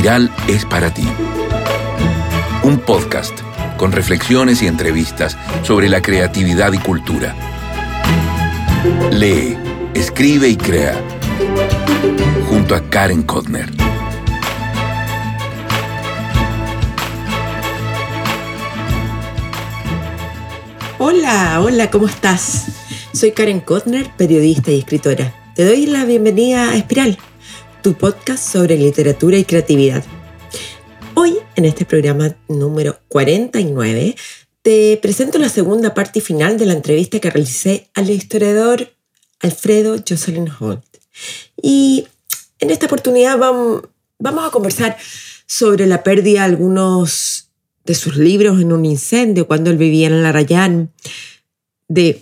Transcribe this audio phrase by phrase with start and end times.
[0.00, 1.06] Espiral es para ti.
[2.62, 3.38] Un podcast
[3.76, 7.36] con reflexiones y entrevistas sobre la creatividad y cultura.
[9.12, 9.58] Lee,
[9.92, 10.98] escribe y crea.
[12.48, 13.70] Junto a Karen Kotner.
[20.98, 22.68] Hola, hola, ¿cómo estás?
[23.12, 25.34] Soy Karen Kotner, periodista y escritora.
[25.54, 27.18] Te doy la bienvenida a Espiral,
[27.82, 30.04] tu podcast sobre literatura y creatividad.
[31.14, 34.16] Hoy, en este programa número 49,
[34.60, 38.88] te presento la segunda parte final de la entrevista que realicé al historiador
[39.40, 40.84] Alfredo Jocelyn Holt.
[41.62, 42.06] Y
[42.58, 43.82] en esta oportunidad vamos,
[44.22, 44.98] a conversar
[45.46, 47.50] sobre la pérdida de algunos
[47.84, 50.92] de sus libros en un incendio cuando él vivía en la Rayán,
[51.88, 52.20] de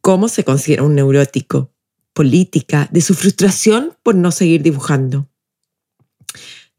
[0.00, 1.71] cómo se considera un neurótico,
[2.12, 5.28] política, de su frustración por no seguir dibujando.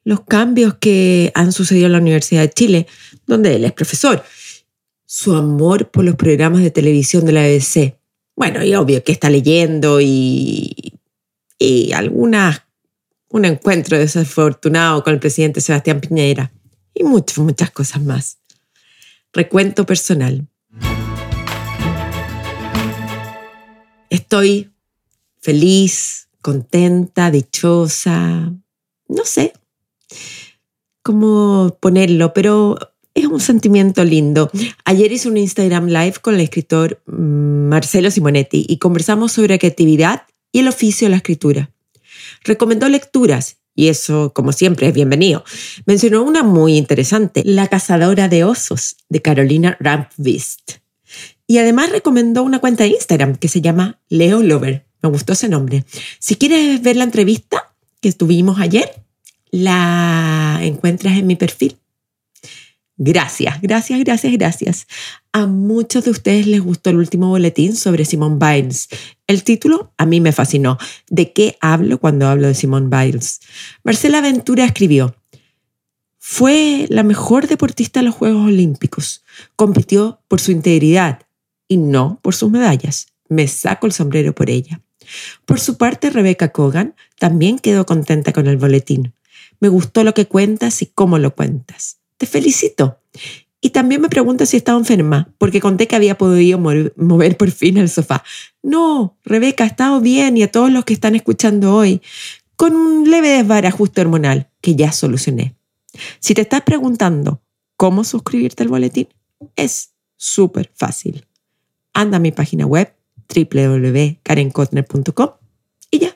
[0.04, 2.88] Los cambios que han sucedido en la Universidad de Chile,
[3.26, 4.24] donde él es profesor,
[5.06, 7.98] su amor por los programas de televisión de la BBC.
[8.36, 11.00] Bueno, y obvio que está leyendo y,
[11.58, 12.64] y algunas,
[13.30, 16.52] un encuentro desafortunado con el presidente Sebastián Piñera
[16.94, 18.40] y muchas, muchas cosas más.
[19.32, 20.48] Recuento personal.
[24.10, 24.73] Estoy
[25.44, 28.54] feliz, contenta, dichosa,
[29.08, 29.54] no sé
[31.04, 32.78] cómo ponerlo, pero
[33.14, 34.50] es un sentimiento lindo.
[34.86, 40.24] Ayer hice un Instagram Live con el escritor mm, Marcelo Simonetti y conversamos sobre creatividad
[40.52, 41.72] y el oficio de la escritura.
[42.44, 45.44] Recomendó lecturas y eso, como siempre, es bienvenido.
[45.86, 50.78] Mencionó una muy interesante, La cazadora de osos, de Carolina Rampvist.
[51.48, 54.86] Y además recomendó una cuenta de Instagram que se llama Leo Lover.
[55.04, 55.86] Me gustó ese nombre.
[56.18, 58.90] Si quieres ver la entrevista que tuvimos ayer,
[59.52, 61.78] la encuentras en mi perfil.
[62.96, 64.88] Gracias, gracias, gracias, gracias.
[65.34, 68.88] A muchos de ustedes les gustó el último boletín sobre Simone Biles.
[69.28, 70.78] El título a mí me fascinó.
[71.10, 73.42] ¿De qué hablo cuando hablo de Simone Biles?
[73.84, 75.16] Marcela Ventura escribió,
[76.18, 79.26] fue la mejor deportista de los Juegos Olímpicos.
[79.58, 81.24] Compitió por su integridad
[81.68, 83.08] y no por sus medallas.
[83.28, 84.83] Me saco el sombrero por ella.
[85.46, 89.14] Por su parte, Rebecca Cogan también quedó contenta con el boletín.
[89.60, 91.98] Me gustó lo que cuentas y cómo lo cuentas.
[92.18, 93.00] Te felicito.
[93.62, 97.78] Y también me pregunta si estaba enferma, porque conté que había podido mover por fin
[97.78, 98.24] el sofá.
[98.62, 102.02] No, Rebeca, ha estado bien y a todos los que están escuchando hoy,
[102.58, 105.56] con un leve desbarajuste hormonal que ya solucioné.
[106.20, 107.42] Si te estás preguntando
[107.78, 109.08] cómo suscribirte al boletín,
[109.56, 111.26] es súper fácil.
[111.94, 112.94] Anda a mi página web
[113.28, 115.30] www.karenkotner.com
[115.92, 116.16] y ya.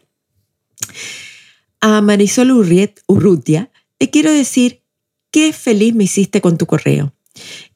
[1.82, 4.84] A Marisol Urrutia te quiero decir
[5.32, 7.14] qué feliz me hiciste con tu correo.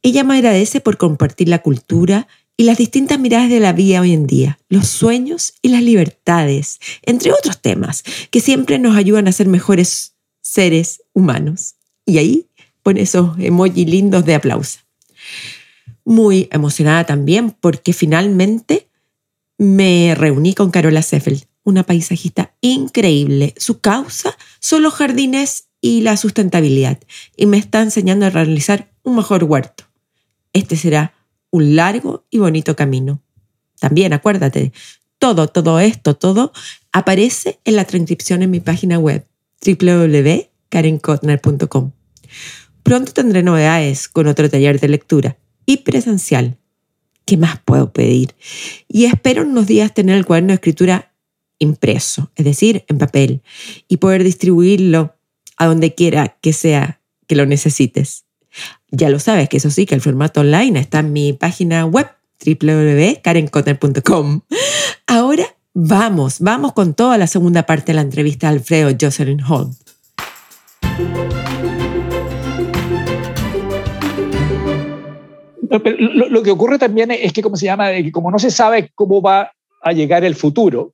[0.02, 2.28] Ella me agradece por compartir la cultura
[2.58, 6.80] y las distintas miradas de la vida hoy en día, los sueños y las libertades,
[7.02, 11.75] entre otros temas que siempre nos ayudan a ser mejores seres humanos.
[12.06, 12.48] Y ahí
[12.84, 14.80] pone esos emojis lindos de aplauso.
[16.03, 18.90] Muy emocionada también porque finalmente
[19.62, 23.54] me reuní con Carola Seffel, una paisajista increíble.
[23.58, 26.98] Su causa son los jardines y la sustentabilidad
[27.38, 29.84] y me está enseñando a realizar un mejor huerto.
[30.52, 31.14] Este será
[31.52, 33.22] un largo y bonito camino.
[33.80, 34.74] También acuérdate,
[35.20, 36.54] todo, todo esto, todo
[36.92, 39.28] aparece en la transcripción en mi página web
[39.64, 41.92] www.karenkotner.com.
[42.82, 46.58] Pronto tendré novedades con otro taller de lectura y presencial.
[47.31, 48.36] ¿Qué más puedo pedir?
[48.90, 51.14] Y espero unos días tener el cuaderno de escritura
[51.59, 53.42] impreso, es decir, en papel,
[53.88, 55.16] y poder distribuirlo
[55.56, 58.25] a donde quiera que sea que lo necesites.
[58.90, 62.09] Ya lo sabes, que eso sí, que el formato online está en mi página web
[62.46, 64.42] www.karenkotner.com.
[65.08, 69.69] Ahora vamos, vamos con toda la segunda parte de la entrevista a Alfredo Jocelyn Hall.
[75.71, 79.53] Lo, que ocurre también es que, como se llama, como no se sabe cómo va
[79.81, 80.94] a llegar el futuro,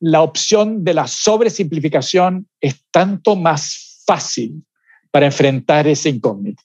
[0.00, 4.62] la opción de la sobresimplificación es tanto más fácil
[5.10, 6.62] para enfrentar ese incógnito.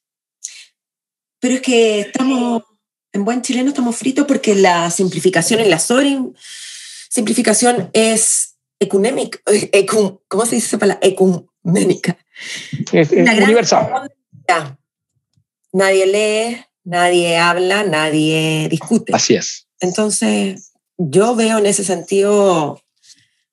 [1.40, 2.64] Pero es que estamos,
[3.14, 9.40] en buen chileno estamos fritos porque la simplificación en la sobresimplificación es ecuménica,
[10.28, 11.08] ¿cómo se dice esa palabra?
[11.08, 12.18] Ecuménica.
[12.92, 14.12] Es, universal.
[15.72, 19.14] Nadie lee, nadie habla, nadie discute.
[19.14, 19.68] Así es.
[19.80, 22.82] Entonces, yo veo en ese sentido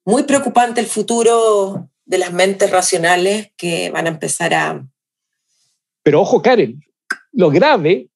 [0.04, 4.86] muy preocupante el futuro de las mentes racionales que van a empezar a...
[6.02, 6.82] Pero ojo, Karen,
[7.32, 8.08] lo grave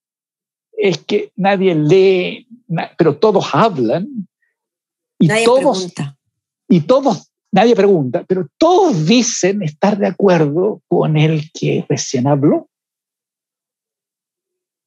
[0.76, 2.48] es que nadie lee,
[2.98, 4.08] pero todos hablan
[5.18, 6.18] y nadie todos pregunta.
[6.68, 12.68] y todos nadie pregunta, pero todos dicen estar de acuerdo con el que recién habló.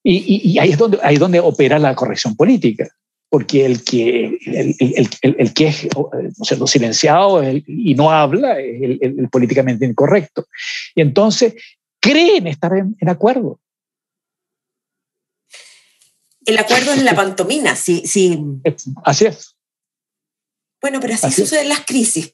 [0.09, 2.87] Y, y, ahí, es donde, ahí es donde opera la corrección política,
[3.27, 8.57] porque el que, el, el, el, que es o sea, lo silenciado y no habla
[8.57, 10.47] es el, políticamente incorrecto.
[10.95, 11.55] Y entonces
[11.99, 13.59] creen estar en, en acuerdo.
[16.45, 18.39] El acuerdo es la pantomina, sí, sí.
[19.03, 19.57] Así es.
[20.79, 22.33] Bueno, pero así, así suceden las crisis.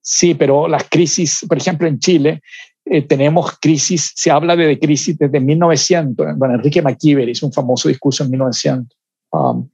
[0.00, 2.40] Sí, pero las crisis, por ejemplo, en Chile,
[2.86, 6.36] eh, tenemos crisis, se habla de, de, crisis desde 1900.
[6.36, 8.98] Bueno, Enrique McKeever hizo un famoso discurso en 1900.
[9.30, 9.68] Um,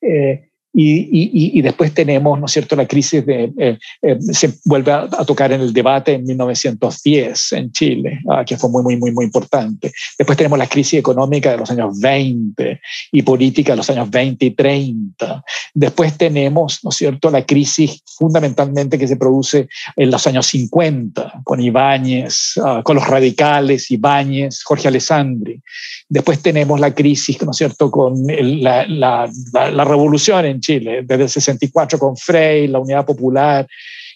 [0.00, 4.52] eh, y, y, y, después tenemos, ¿no es cierto?, la crisis de, eh, eh, se
[4.66, 8.82] vuelve a, a, tocar en el debate en 1910 en Chile, ah, que fue muy,
[8.82, 9.90] muy, muy, muy importante.
[10.18, 12.78] Después tenemos la crisis económica de los años 20
[13.10, 15.42] y política de los años 20 y 30.
[15.72, 21.40] Después tenemos, ¿no es cierto?, la crisis fundamentalmente que se produce en los años 50
[21.42, 25.58] con Ibáñez, ah, con los radicales, Ibáñez, Jorge Alessandri.
[26.06, 30.60] Después tenemos la crisis, ¿no es cierto?, con el, la, la, la, la revolución en
[30.60, 33.66] Chile, desde el 64 con Frey, la Unidad Popular,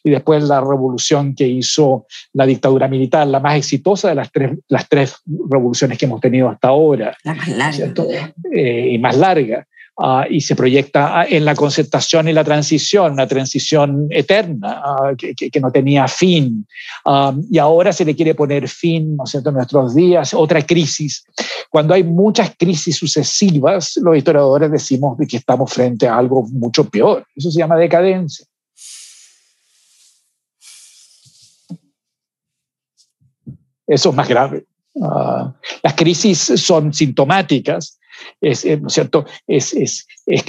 [0.03, 4.53] y después la revolución que hizo la dictadura militar, la más exitosa de las tres,
[4.69, 5.17] las tres
[5.49, 7.17] revoluciones que hemos tenido hasta ahora.
[7.25, 8.33] La más larga.
[8.53, 9.67] Eh, y más larga.
[10.03, 15.35] Uh, y se proyecta en la concertación y la transición, una transición eterna uh, que,
[15.35, 16.67] que, no tenía fin.
[17.05, 20.63] Um, y ahora se le quiere poner fin, ¿no es cierto?, en nuestros días, otra
[20.63, 21.23] crisis.
[21.69, 26.89] Cuando hay muchas crisis sucesivas, los historiadores decimos de que estamos frente a algo mucho
[26.89, 27.27] peor.
[27.37, 28.47] Eso se llama decadencia.
[33.87, 34.65] Eso es más grave.
[34.95, 35.53] Uh,
[35.83, 38.00] las crisis son sintomáticas
[38.41, 39.27] es, ¿no es cierto?
[39.47, 40.45] Es, es, es,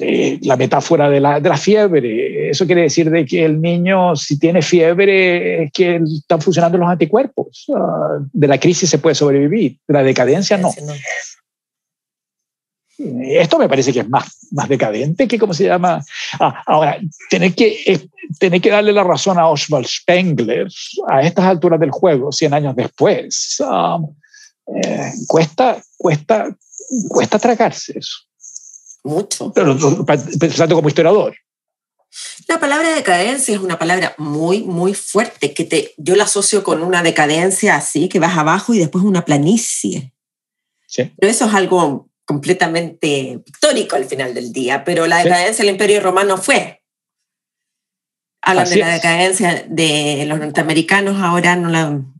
[0.00, 2.50] eh, la metáfora de la, de la, fiebre.
[2.50, 6.88] Eso quiere decir de que el niño, si tiene fiebre, es que están funcionando los
[6.88, 7.64] anticuerpos.
[7.68, 10.70] Uh, de la crisis se puede sobrevivir, de la decadencia no.
[12.98, 16.02] Esto me parece que es más, más decadente que, ¿cómo se llama?
[16.38, 16.98] Ah, ahora,
[17.30, 18.00] tener que, eh,
[18.38, 20.68] tener que darle la razón a Oswald Spengler
[21.08, 24.14] a estas alturas del juego, 100 años después, um,
[24.76, 26.54] eh, cuesta, cuesta,
[27.08, 28.18] cuesta tragarse eso.
[29.04, 29.52] Mucho.
[29.52, 29.76] Pero,
[30.38, 31.36] pensando como historiador.
[32.46, 36.82] La palabra decadencia es una palabra muy, muy fuerte, que te, yo la asocio con
[36.82, 40.12] una decadencia así, que vas abajo y después una planicie.
[40.86, 41.10] Sí.
[41.18, 45.62] Pero eso es algo completamente pictórico al final del día, pero la decadencia sí.
[45.62, 46.82] del Imperio Romano fue.
[48.42, 51.90] Hablan así de la decadencia de los norteamericanos, ahora no la...
[51.90, 52.14] No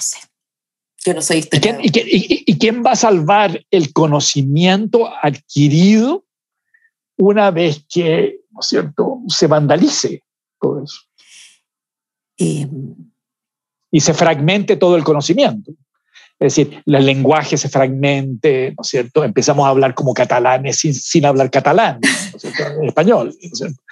[0.00, 0.18] sé.
[1.08, 1.82] Yo no soy historiador.
[1.82, 6.26] ¿Y quién, y, y, ¿Y quién, va a salvar el conocimiento adquirido
[7.16, 10.22] una vez que, ¿no es cierto?, se vandalice
[10.60, 10.98] todo eso.
[12.36, 12.68] Eh,
[13.90, 15.72] y se fragmente todo el conocimiento.
[16.38, 19.24] Es decir, el lenguaje se fragmente, ¿no es cierto?
[19.24, 22.64] Empezamos a hablar como catalanes sin, sin hablar catalán, ¿no es cierto?
[22.82, 23.28] en español.
[23.28, 23.82] ¿no es cierto?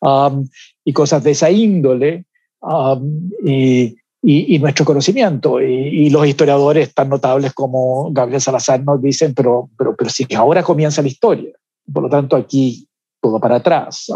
[0.00, 0.48] Um,
[0.86, 2.24] y cosas de esa índole.
[2.60, 5.60] Um, y, y, y, nuestro conocimiento.
[5.60, 10.26] Y, y, los historiadores tan notables como Gabriel Salazar nos dicen, pero, pero, pero si
[10.34, 11.52] ahora comienza la historia.
[11.92, 12.86] Por lo tanto, aquí
[13.20, 14.06] todo para atrás.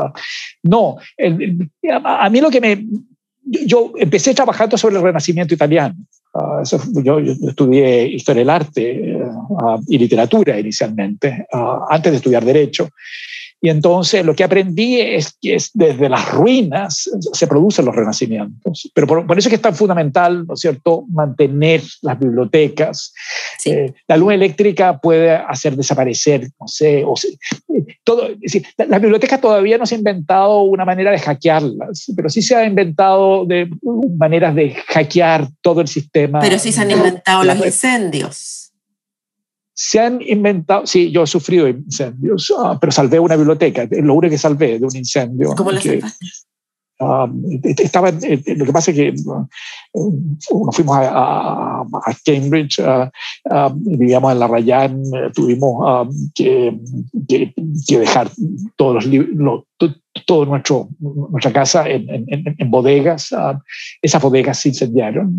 [0.63, 2.87] No, el, el, a mí lo que me...
[3.45, 5.95] Yo empecé trabajando sobre el Renacimiento italiano.
[6.35, 12.17] Uh, eso, yo, yo, estudié historia del arte uh, y literatura inicialmente, uh, antes de
[12.17, 12.89] estudiar derecho.
[13.61, 18.91] Y entonces lo que aprendí es que es desde las ruinas se producen los renacimientos.
[18.95, 23.15] Pero por, por, eso es que es tan fundamental, ¿no es cierto?, mantener las bibliotecas.
[23.59, 23.71] Sí.
[23.71, 27.31] Eh, la luz eléctrica puede hacer desaparecer, no sé, o sea,
[28.05, 28.29] todo.
[28.29, 32.29] Es decir, la, la, biblioteca todavía no se ha inventado una manera de hackearlas, pero
[32.29, 33.71] sí se ha inventado de
[34.17, 36.41] maneras de hackear todo el sistema.
[36.41, 38.65] Pero sí se han inventado los incendios
[39.76, 44.30] se han inventado, sí, yo he sufrido incendios, uh, pero salvé una biblioteca, lo único
[44.30, 45.54] que salvé de un incendio.
[45.54, 46.00] ¿Cómo lo que,
[47.00, 47.28] uh,
[47.62, 52.80] estaba, eh, lo que pasa es que uh, nos fuimos a, a, a Cambridge,
[53.75, 55.02] vivíamos en la Rayán,
[55.35, 56.75] tuvimos que,
[57.28, 57.52] que,
[57.87, 58.30] que, dejar
[58.76, 59.64] todos los libros,
[60.25, 63.28] todo nuestro, nuestra casa en, en, en bodegas.
[64.00, 65.37] esas bodegas se incendiaron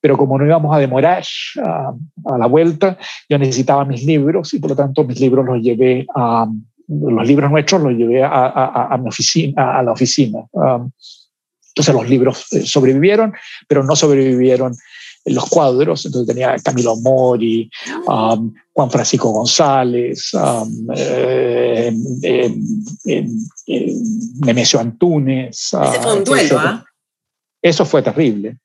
[0.00, 1.22] pero como no íbamos a demorar
[1.64, 1.92] a,
[2.24, 2.96] a, la vuelta,
[3.28, 6.46] yo necesitaba mis libros y por lo tanto mis libros los llevé a,
[6.90, 10.40] los libros nuestros los llevé a, mi oficina, a la oficina.
[10.52, 10.90] Um,
[11.68, 13.32] entonces los libros eh, sobrevivieron,
[13.68, 14.74] pero no sobrevivieron
[15.26, 16.04] los cuadros.
[16.04, 17.70] Entonces tenía Camilo Mori,
[18.08, 21.92] um, Juan Francisco González, um, eh,
[24.44, 25.70] Nemesio Antunes.
[25.72, 26.84] Ese fue un duelo, ¿ah?
[27.62, 28.56] Eso fue terrible.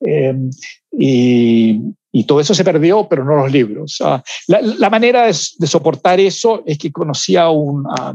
[0.00, 0.50] Em,
[0.92, 1.80] y,
[2.12, 3.98] y, todo eso se perdió, pero no los libros.
[4.00, 8.14] Ah, la, manera de, soportar eso es que conocía un, ah,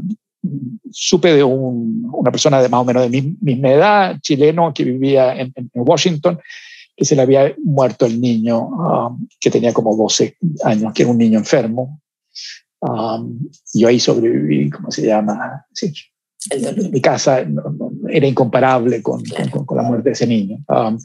[0.90, 4.84] supe de un, una persona de más o menos de mi misma edad, chileno, que
[4.84, 6.38] vivía en, Washington,
[6.96, 11.10] que se le había muerto el niño, ah, que tenía como 12 años, que era
[11.10, 12.00] un niño enfermo.
[13.74, 15.64] yo ahí sobreviví, ¿cómo se llama?
[15.72, 15.92] Sí,
[16.90, 17.44] mi casa
[18.08, 20.58] era incomparable con, con, la muerte de ese niño.
[20.68, 20.98] Um,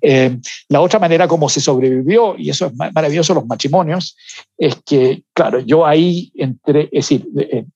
[0.00, 0.38] eh,
[0.68, 4.16] la otra manera como se sobrevivió, y eso es maravilloso, los matrimonios,
[4.56, 7.66] es que, claro, yo ahí entré, es decir, eh,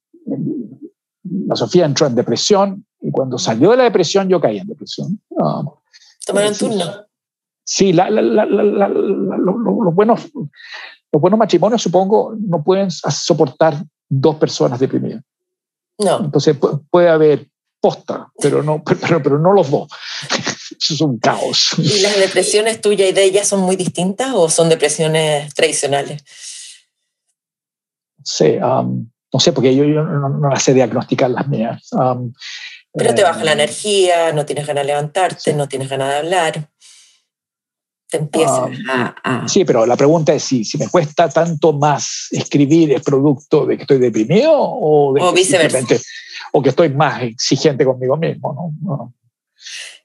[1.46, 5.20] la Sofía entró en depresión y cuando salió de la depresión yo caí en depresión.
[5.30, 5.68] Um,
[6.24, 6.84] ¿Tomaron turno?
[7.64, 15.22] Sí, la, los, buenos, los buenos matrimonios, supongo, no pueden soportar dos personas deprimidas.
[15.98, 16.20] No.
[16.20, 16.56] Entonces
[16.90, 17.48] puede haber
[17.80, 19.88] posta, pero no, pero, pero no los dos.
[20.80, 21.71] Eso es un caos.
[21.78, 26.23] ¿Y las depresiones tuyas y de ellas son muy distintas o son depresiones tradicionales?
[28.25, 31.88] Sí, um, no sé, porque yo, no, no, las sé diagnosticar las mías.
[31.92, 32.33] Um,
[32.92, 36.16] pero te baja la eh, energía, no tienes ganas de levantarte, no tienes ganas de
[36.16, 36.71] hablar.
[38.08, 42.92] Te empieza um, Sí, pero la pregunta es si, si me cuesta tanto más escribir
[42.92, 45.78] el producto de que estoy deprimido o, de o viceversa
[46.52, 48.72] o que estoy más exigente conmigo mismo.
[48.82, 49.12] ¿no?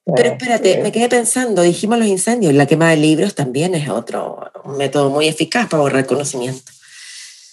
[0.06, 0.84] Pero eh, espérate, eh.
[0.84, 5.28] me quedé pensando, dijimos los incendios, la quema de libros también es otro método muy
[5.28, 6.72] eficaz para borrar conocimiento.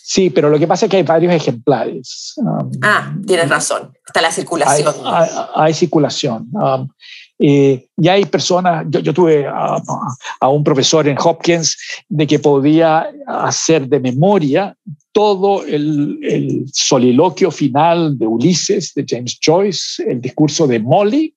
[0.03, 2.33] Sí, pero lo que pasa es que hay varios ejemplares.
[2.39, 4.95] Um, ah, tienes razón, está la circulación.
[5.55, 6.49] Hay, circulación.
[6.53, 6.89] Um,
[7.39, 9.81] eh, y hay personas, yo, tuve a,
[10.41, 11.77] a, un profesor en Hopkins
[12.09, 14.77] de que podía hacer de memoria
[15.13, 21.35] todo el, soliloquio final de Ulises, de James Joyce, el discurso de Molly,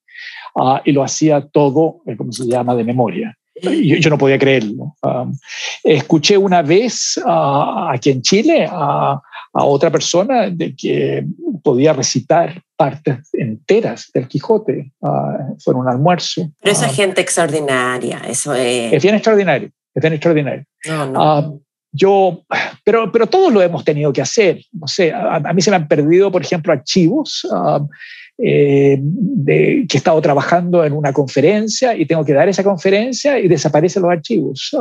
[0.55, 3.35] ah, y lo hacía todo, eh, ¿cómo se llama?, de memoria.
[3.61, 4.95] Yo, yo no podía creerlo.
[5.03, 5.37] Um,
[5.83, 9.21] escuché una vez uh, aquí en Chile a,
[9.53, 11.25] otra persona de que
[11.63, 14.91] podía recitar partes enteras del Quijote.
[14.99, 16.49] Uh, fue un almuerzo.
[16.61, 18.93] Pero esa gente extraordinaria, eso es...
[18.93, 20.65] Es bien extraordinario, es bien extraordinario.
[20.87, 22.43] No, no yo,
[22.83, 24.61] pero, pero todos lo hemos tenido que hacer.
[24.71, 27.45] No sé, a, mí se me han perdido, por ejemplo, archivos
[28.37, 33.39] eh, de, que he estado trabajando en una conferencia y tengo que dar esa conferencia
[33.39, 34.75] y desaparecen los archivos.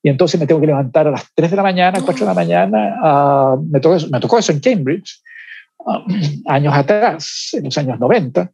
[0.00, 2.26] Um, y entonces me tengo que levantar a las 3 de la mañana, 4 de
[2.26, 3.54] la mañana.
[3.54, 5.20] Uh, me, tocó eso, me, tocó eso, en Cambridge,
[5.78, 6.04] um,
[6.46, 8.50] años atrás, en los años 90,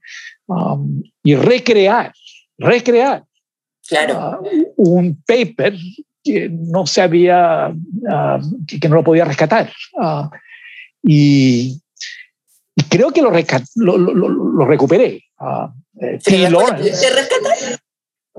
[1.23, 2.13] y recrear,
[2.59, 3.25] recrear
[3.89, 4.41] claro.
[4.77, 5.75] Uh, un paper
[6.23, 7.73] que no se había,
[8.11, 9.71] ah, que, no lo podía rescatar.
[9.99, 10.29] Ah,
[11.03, 11.81] y,
[12.89, 13.31] creo que lo,
[13.77, 15.23] lo, lo, recuperé.
[15.39, 17.56] Uh, ¿Te rescataste?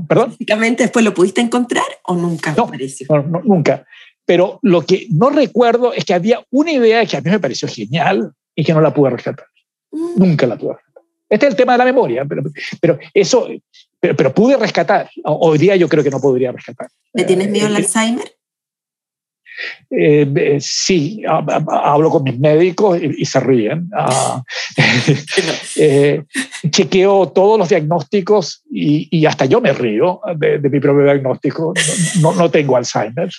[0.08, 0.30] ¿Perdón?
[0.32, 2.54] Básicamente después lo pudiste encontrar o nunca?
[2.56, 2.70] No,
[3.24, 3.86] no, nunca.
[4.25, 7.68] Pero lo que no recuerdo es que había una idea que a mí me pareció
[7.68, 9.46] genial y que no la pude rescatar.
[9.92, 10.18] Mm.
[10.18, 11.04] Nunca la pude rescatar.
[11.30, 12.44] Este es el tema de la memoria, pero,
[12.82, 13.48] pero eso,
[14.00, 15.10] pero, pude rescatar.
[15.24, 16.88] Hoy día yo creo que no podría rescatar.
[17.13, 18.37] ¿Le tienes miedo al eh, Alzheimer?
[19.90, 23.90] Eh, eh, sí, hablo con mis médicos y, se ríen.
[23.96, 24.44] Ah,
[26.70, 31.74] chequeo todos los diagnósticos y, hasta yo me río de, mi propio diagnóstico.
[32.22, 33.30] No, no tengo Alzheimer.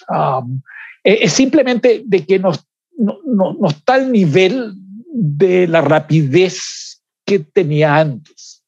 [1.04, 2.52] es simplemente de que no,
[2.98, 4.75] no, no está al nivel
[5.12, 8.62] de la rapidez que tenía antes.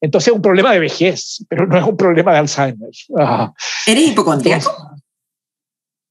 [0.00, 2.90] Entonces es un problema de vejez, pero no es un problema de Alzheimer.
[3.86, 4.93] ¿Eres hipocondríaco?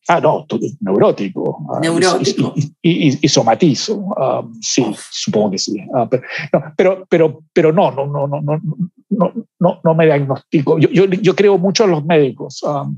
[0.07, 0.45] Ah, no,
[0.81, 1.65] neurótico.
[1.73, 2.53] Ah, neurótico.
[2.81, 4.13] Y, somatizo.
[4.17, 5.79] Ah, sí, supongo que sí.
[5.95, 10.77] Ah, pero, no, pero, pero, pero no, no, no, no, no, no, no, me diagnostico.
[10.77, 12.63] Yo, yo, yo creo mucho en los médicos.
[12.63, 12.95] Eh,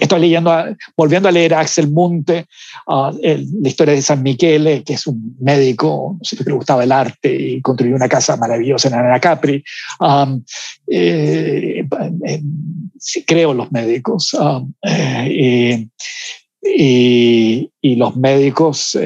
[0.00, 0.52] estoy leyendo,
[0.96, 2.46] volviendo a leer a Axel Munte,
[2.86, 6.92] la historia de San Michele, que es un médico, no sé que le gustaba el
[6.92, 9.62] arte y construyó una casa maravillosa en Anacapri.
[10.00, 10.42] Um,
[10.86, 11.84] eh,
[12.98, 14.36] sí, creo en los médicos.
[14.82, 15.86] Eh,
[16.62, 18.98] y, los médicos,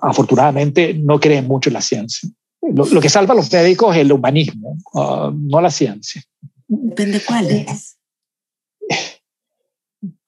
[0.00, 2.28] afortunadamente, no creen mucho en la ciencia.
[2.62, 6.22] Lo, que salva a los médicos es el humanismo, no la ciencia.
[6.66, 7.93] Depende cuál es.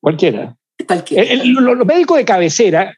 [0.01, 0.57] Cualquiera.
[1.45, 2.97] los médicos de cabecera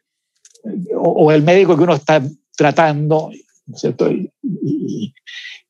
[0.95, 2.21] o, el médico que uno está
[2.55, 3.31] tratando,
[3.65, 4.11] ¿no es cierto?
[4.11, 5.13] Y,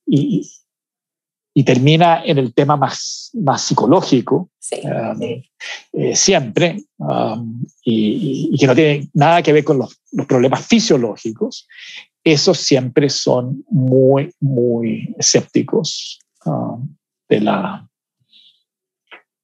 [0.06, 4.50] y, termina en el tema más, más psicológico,
[4.82, 10.66] um, eh, siempre, um, y, que no tiene nada que ver con los, los problemas
[10.66, 11.68] fisiológicos,
[12.24, 16.96] esos siempre son muy, muy escépticos um,
[17.28, 17.89] de, la,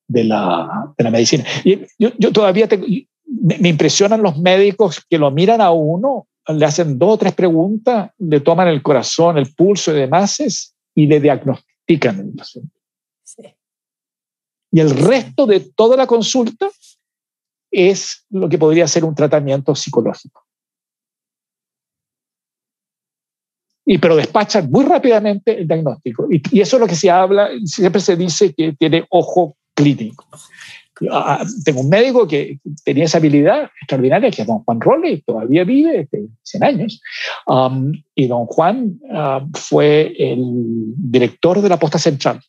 [0.08, 1.44] de, la, de la medicina.
[1.64, 2.86] Y yo, yo todavía tengo,
[3.26, 8.12] me impresionan los médicos que lo miran a uno, le hacen dos o tres preguntas,
[8.20, 12.76] le toman el corazón, el pulso y demás y le diagnostican el paciente.
[14.72, 16.70] Y el resto de toda la consulta
[17.72, 20.46] es lo que podría ser un tratamiento psicológico.
[23.86, 26.28] Y pero despachan muy rápidamente el diagnóstico.
[26.32, 30.26] Y, y eso es lo que se habla, siempre se dice que tiene ojo clínico.
[31.12, 35.22] Ah, ah, tengo un médico que tenía esa habilidad extraordinaria, que es don Juan Rolle,
[35.26, 37.02] todavía vive, de 100 años.
[37.48, 40.40] Um, y don Juan uh, fue el
[40.96, 42.42] director de la posta central.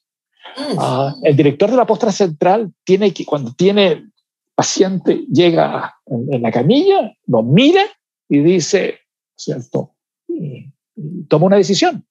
[0.57, 4.07] Uh, el director de la posta central tiene que, cuando tiene
[4.55, 7.83] paciente, llega en, la camilla, lo mira
[8.29, 9.01] y dice,
[9.35, 9.93] ¿cierto?
[10.29, 10.73] Y,
[11.29, 12.07] toma una decisión.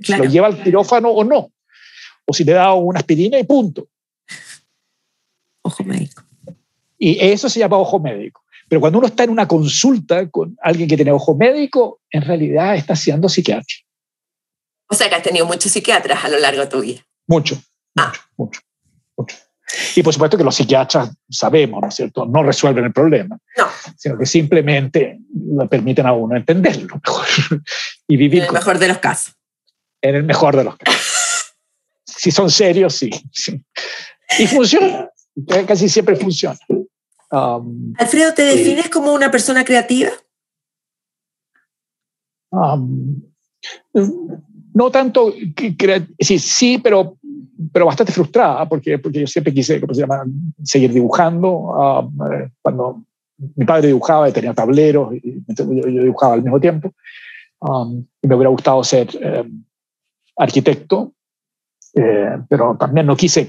[0.00, 1.50] Si lo lleva al quirófano o no.
[2.24, 3.88] O si le da una aspirina y punto
[5.62, 6.22] ojo médico.
[6.98, 8.42] Y eso se llama ojo médico.
[8.68, 12.74] Pero cuando uno está en una consulta con alguien que tiene ojo médico, en realidad
[12.74, 13.74] está siendo psiquiatra.
[14.88, 17.00] O sea que has tenido muchos psiquiatras a lo largo de tu vida.
[17.26, 17.60] Mucho,
[17.98, 18.12] ah.
[18.36, 18.60] mucho,
[19.16, 19.36] mucho,
[19.96, 22.26] Y por supuesto que los psiquiatras sabemos, ¿no es cierto?
[22.26, 23.68] No resuelven el problema, no.
[23.96, 27.26] sino que simplemente le permiten a uno entenderlo mejor
[28.08, 28.40] y vivir.
[28.42, 29.34] En el mejor de los casos.
[30.00, 31.54] En el mejor de los casos.
[32.04, 33.10] si son serios, sí.
[33.32, 33.62] sí.
[34.38, 35.11] Y funciona
[35.66, 36.58] casi siempre funciona.
[37.30, 40.10] Um, Alfredo, ¿te defines como una persona creativa?
[42.50, 43.22] Um,
[44.74, 45.32] no tanto,
[46.18, 47.16] sí, sí, pero,
[47.72, 50.24] pero bastante frustrada, porque, porque yo siempre quise ¿cómo se llama?
[50.62, 51.50] seguir dibujando.
[51.50, 52.18] Um,
[52.60, 53.02] cuando
[53.56, 56.92] mi padre dibujaba y tenía tableros, y yo, dibujaba al mismo tiempo.
[58.20, 59.08] y me hubiera gustado ser
[60.36, 61.14] arquitecto,
[61.94, 63.46] eh, pero también no quise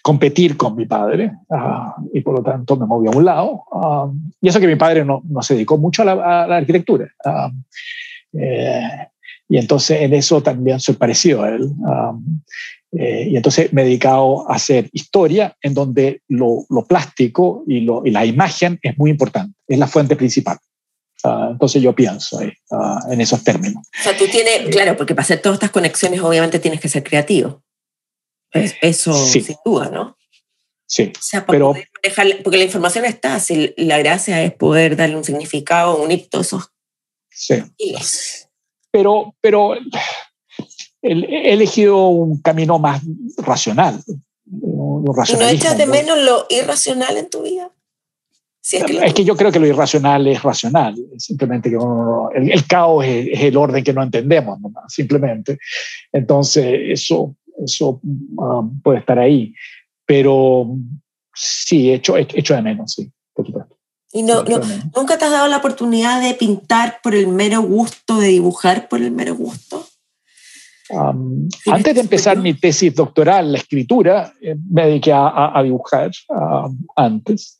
[0.00, 3.64] competir con mi padre ah, y por lo tanto me moví a un lado.
[3.70, 4.10] Ah,
[4.40, 7.06] y eso que mi padre no, no se dedicó mucho a la, arquitectura.
[7.24, 7.50] Ah,
[8.32, 9.08] eh,
[9.48, 11.70] y entonces en eso también soy parecido a él.
[12.98, 17.80] Eh, y entonces me he dedicado a hacer historia en donde lo, lo plástico y,
[17.80, 20.56] lo, y, la imagen es muy importante, es la fuente principal.
[21.50, 23.86] entonces yo pienso en esos términos.
[24.00, 27.02] O sea, tú tienes, claro, porque para hacer todas estas conexiones obviamente tienes que ser
[27.02, 27.65] creativo.
[28.52, 30.16] Eso sin duda, ¿no?
[30.86, 31.12] Sí.
[31.16, 31.74] O sea, pero,
[32.44, 36.72] porque la información está, si la gracia es poder darle un significado, unir todos esos.
[37.28, 37.62] Sí.
[38.90, 39.74] Pero, pero
[41.02, 43.02] he elegido un camino más
[43.36, 44.00] racional.
[44.46, 47.70] ¿Y no echas de menos lo irracional en tu vida?
[48.72, 51.76] es, que yo creo que lo irracional es racional, simplemente que
[52.34, 55.58] el, caos es, el orden que no entendemos, simplemente.
[56.12, 59.54] Entonces, eso eso um, puede estar ahí.
[60.04, 60.76] Pero
[61.34, 63.76] sí, hecho, hecho de menos, sí, por supuesto.
[64.12, 64.44] ¿Y no,
[64.94, 69.02] nunca te has dado la oportunidad de pintar por el mero gusto, de dibujar por
[69.02, 69.84] el mero gusto?
[70.88, 76.78] Um, antes de empezar mi tesis doctoral, la escritura, eh, me dediqué a, dibujar um,
[76.94, 77.58] antes.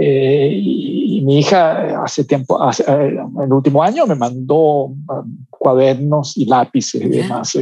[0.00, 6.36] Eh, y, mi hija hace tiempo, hace, eh, el último año me mandó um, cuadernos
[6.36, 7.58] y lápices y demás,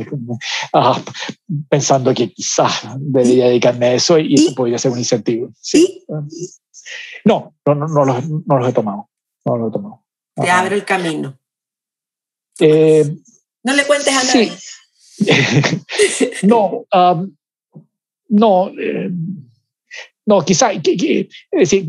[0.75, 1.01] ah,
[1.68, 5.51] pensando que quizás debería dedicarme a eso y, eso podría ser un incentivo.
[5.59, 6.05] Sí.
[7.25, 9.09] No, no, no, no, los, no, los, he tomado.
[9.46, 10.05] No los he tomado.
[10.35, 11.38] Te abre el camino.
[12.61, 13.16] Eh,
[13.64, 14.53] no le cuentes a nadie.
[16.42, 17.35] no, um,
[18.29, 18.70] no,
[20.27, 21.88] no, quizás, es decir,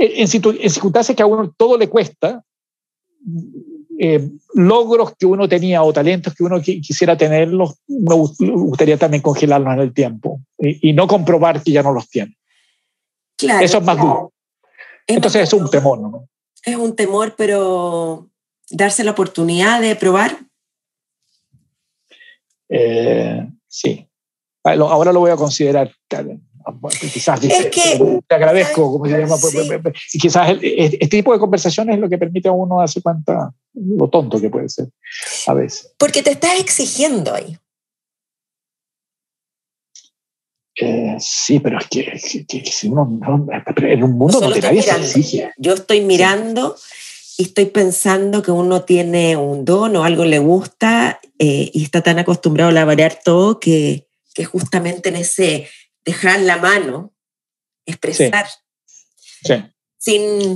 [0.00, 2.42] en, circunstancias que a uno todo le cuesta,
[3.98, 9.74] eh, logros que uno tenía o talentos que uno quisiera tenerlos, me gustaría también congelarlos
[9.74, 12.36] en el tiempo y, no comprobar que ya no los tiene.
[13.36, 14.32] Claro, Eso es más duro.
[15.06, 16.28] Entonces es un temor, ¿no?
[16.64, 18.30] Es un temor, pero
[18.70, 20.38] darse la oportunidad de probar.
[22.70, 24.06] Eh, sí.
[24.62, 25.90] Ahora lo voy a considerar.
[26.10, 26.24] Ah,
[27.12, 27.70] quizás dice,
[28.26, 29.36] te agradezco, como se llama,
[30.12, 34.08] y quizás este tipo de conversaciones es lo que permite a uno darse cuenta lo
[34.08, 34.88] tonto que puede ser
[35.46, 35.92] a veces.
[35.98, 37.56] Porque te estás exigiendo ahí.
[40.80, 43.18] Eh, sí, pero es que, si uno
[43.76, 45.50] en un mundo donde nadie se exige.
[45.58, 46.74] Yo estoy mirando
[47.36, 52.02] y estoy pensando que uno tiene un don o algo le gusta eh, y está
[52.02, 55.68] tan acostumbrado a variar todo que, que justamente en ese
[56.04, 57.12] dejar la mano,
[57.86, 58.46] expresar,
[59.98, 60.54] Sin,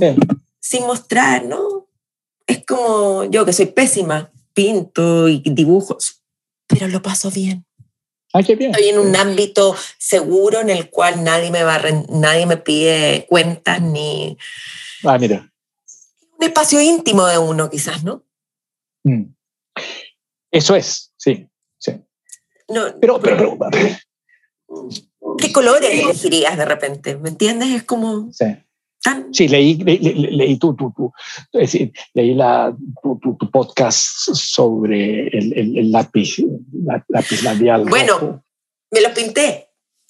[0.59, 1.87] sin mostrar, ¿no?
[2.47, 5.97] Es como yo que soy pésima, pinto y dibujo,
[6.67, 7.65] pero lo paso bien.
[8.33, 8.71] Ah, qué bien.
[8.71, 13.81] Estoy en un ámbito seguro en el cual nadie me, va nadie me pide cuentas
[13.81, 14.37] ni...
[15.03, 15.51] Ah, mira.
[16.37, 18.25] Un espacio íntimo de uno, quizás, ¿no?
[19.03, 19.33] Mm.
[20.51, 21.93] Eso es, sí, sí.
[22.67, 23.57] No, pero, pero,
[25.37, 27.17] ¿Qué colores elegirías de repente?
[27.17, 27.69] ¿Me entiendes?
[27.69, 28.31] Es como...
[28.31, 28.45] Sí.
[29.31, 31.13] Sí, leí, leí, tu, tu, tu,
[31.53, 36.37] es decir, leí la, tu, tu, podcast sobre el, el, lápiz,
[37.09, 37.85] lápiz labial.
[37.85, 38.43] Bueno,
[38.89, 39.69] me lo pinté.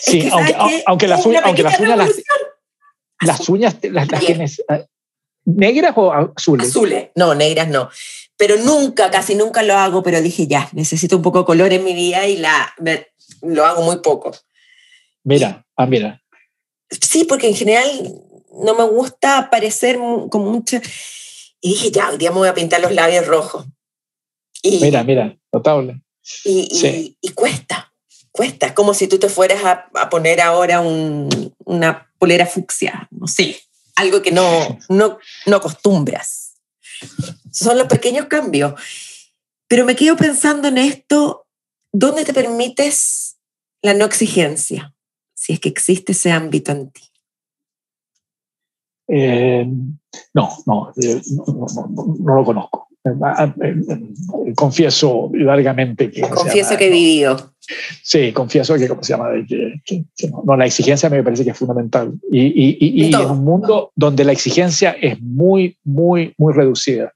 [0.00, 2.22] sí, aunque, aunque, las, uñas, aunque las uñas, las,
[3.20, 4.86] las uñas las, tienes eh,
[5.44, 6.68] negras o azules.
[6.68, 7.90] Azules, no, negras no.
[8.36, 11.84] Pero nunca, casi nunca lo hago, pero dije ya, necesito un poco de color en
[11.84, 12.74] mi vida y la,
[13.42, 14.32] lo hago muy poco.
[15.24, 16.22] Mira, ah, mira.
[16.88, 17.86] Sí, porque en general
[18.62, 19.96] no me gusta parecer
[20.30, 20.78] como mucho.
[21.60, 23.66] Y dije, ya, hoy día me voy a pintar los labios rojos.
[24.62, 26.02] Y, mira, mira, notable.
[26.44, 27.92] Y, y, cuesta,
[28.32, 28.74] cuesta.
[28.74, 33.60] como si tú te fueras a, a poner ahora un, una polera fucsia, no sé,
[33.94, 36.54] algo que no, no, no acostumbras.
[37.52, 38.74] Son los pequeños cambios.
[39.68, 41.46] Pero me quedo pensando en esto,
[41.92, 43.25] ¿dónde te permites
[43.86, 44.92] la no exigencia?
[45.36, 47.02] si es que existe ese ámbito en ti?
[49.08, 49.64] Eh,
[50.34, 52.88] no, no, eh, no, lo conozco.
[53.04, 56.22] Eh, confieso largamente que...
[56.22, 57.52] Confieso que he vivido.
[58.02, 59.28] Sí, confieso que, ¿cómo se llama?
[60.44, 62.12] no, la exigencia me parece que es fundamental.
[62.32, 67.12] Y, y en un mundo donde la exigencia es muy, muy, muy reducida.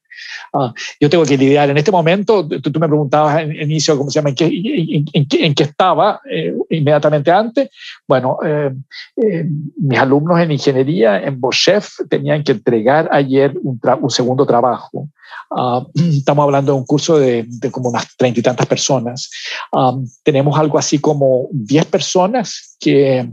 [0.53, 4.19] Ah, yo tengo que lidiar en este momento, tú, me preguntabas en, inicio, ¿cómo se
[4.19, 4.31] llama?
[4.31, 7.71] ¿En qué, estaba eh, inmediatamente antes?
[8.09, 8.73] Bueno, eh,
[9.17, 15.09] eh, mis alumnos en ingeniería en Bochef tenían que entregar ayer un segundo trabajo.
[15.51, 19.31] Ah, estamos hablando de un curso de, como unas treinta y tantas personas.
[19.73, 23.29] Ah, tenemos algo así como diez personas que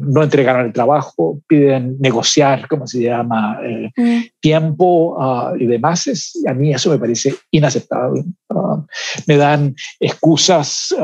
[0.00, 3.58] no entregaron el trabajo, piden negociar, ¿cómo se llama?
[3.94, 4.20] Mm.
[4.40, 5.18] Tiempo
[5.58, 6.08] y demás
[6.48, 8.24] a mí eso me parece inaceptable.
[8.48, 8.82] Ah,
[9.26, 10.94] me dan excusas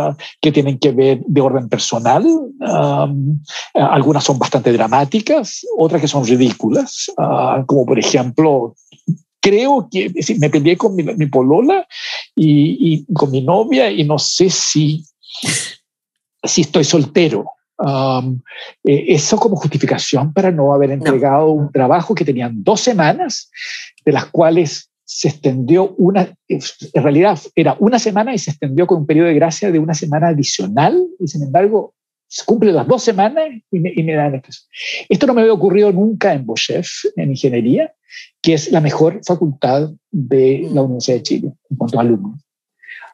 [0.40, 2.25] que tienen que ver de orden personal.
[2.62, 3.12] Ah,
[3.75, 7.11] algunas son bastante dramáticas, otras que son ridículas,
[7.66, 8.75] como por ejemplo
[9.40, 11.87] creo que me peleé con mi, polola
[12.37, 15.05] y, con mi novia y no sé si,
[16.42, 17.46] si estoy soltero.
[18.85, 23.50] Eh, eso como justificación para no haber entregado un trabajo que tenían dos semanas,
[24.05, 28.98] de las cuales se extendió una, en realidad era una semana y se extendió con
[28.98, 31.94] un periodo de gracia de una semana adicional y sin embargo
[32.29, 34.50] se cumple las dos semanas y me, dan esto.
[35.09, 37.92] Esto no me había ocurrido nunca en Bochef, en ingeniería,
[38.42, 42.40] que es la mejor facultad de la Universidad de Chile en cuanto a alumnos.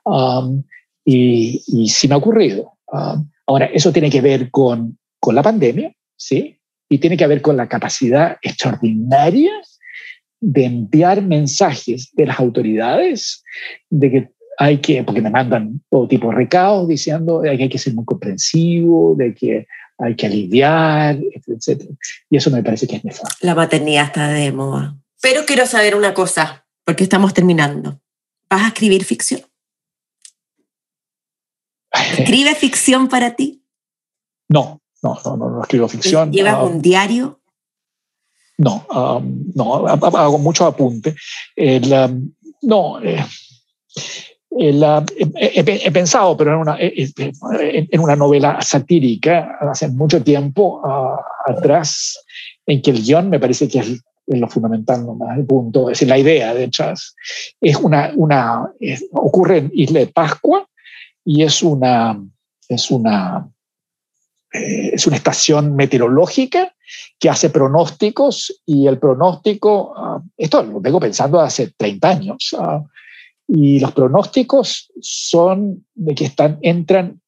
[0.05, 0.63] Um,
[1.05, 2.73] y, y, sí me ha ocurrido.
[2.93, 6.59] Um, ahora, eso tiene que ver con, con la pandemia, ¿sí?
[6.89, 9.51] Y tiene que ver con la capacidad extraordinaria
[10.41, 13.43] de enviar mensajes de las autoridades
[13.91, 17.79] de que hay que, porque me mandan todo tipo de recados diciendo que hay que
[17.79, 19.67] ser muy comprensivo, de que
[19.99, 21.85] hay que aliviar, etc.
[22.31, 23.37] Y eso me parece que es nefasto.
[23.41, 24.97] La maternidad está de moda.
[25.23, 28.01] Pero quiero saber una cosa, porque estamos terminando.
[28.49, 29.41] ¿Vas a escribir ficción?
[32.19, 33.63] ¿Escribe ficción para ti?
[34.49, 36.33] No, no, no, no, escribo ficción.
[36.33, 37.41] ¿Llevas ah, un diario?
[38.59, 41.15] No, um, no, hago mucho apunte.
[41.57, 42.33] Um,
[42.63, 43.25] no, eh,
[44.59, 50.81] um, he, pensado, pero en una, eh, eh, en una novela satírica hace mucho tiempo
[50.83, 52.19] uh, atrás,
[52.67, 56.09] en que el guion me parece que es, lo fundamental, nomás, el punto, es decir,
[56.09, 57.15] la idea de Chas.
[57.61, 58.69] Es una, una
[59.13, 60.67] ocurre en Isla de Pascua
[61.25, 62.21] y es una,
[62.69, 63.49] es una,
[64.51, 66.73] es una estación meteorológica
[67.19, 72.85] que hace pronósticos y el pronóstico, ah, esto lo vengo pensando hace 30 años, ah,
[73.49, 77.21] y los pronósticos son de que están, entran,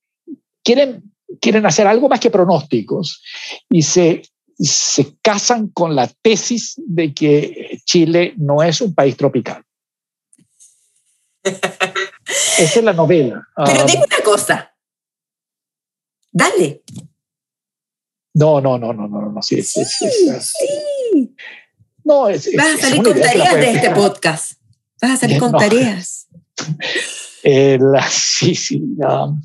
[0.65, 3.23] quieren, quieren hacer algo más que pronósticos
[3.71, 4.23] y se,
[4.59, 9.63] se casan con la tesis de que Chile no es un país tropical.
[11.45, 13.47] Esa es la novela.
[13.57, 14.75] Pero ah, dime una cosa.
[16.31, 16.83] Dale.
[18.35, 21.35] No, no, no, no, no, no, sí, sí, sí,
[22.05, 24.58] No, es, Vas a es salir con tareas de este podcast.
[25.01, 25.59] Vas a salir con No.
[25.59, 26.27] tareas.
[27.45, 28.83] Eh, la- sí, sí.
[28.99, 29.41] um,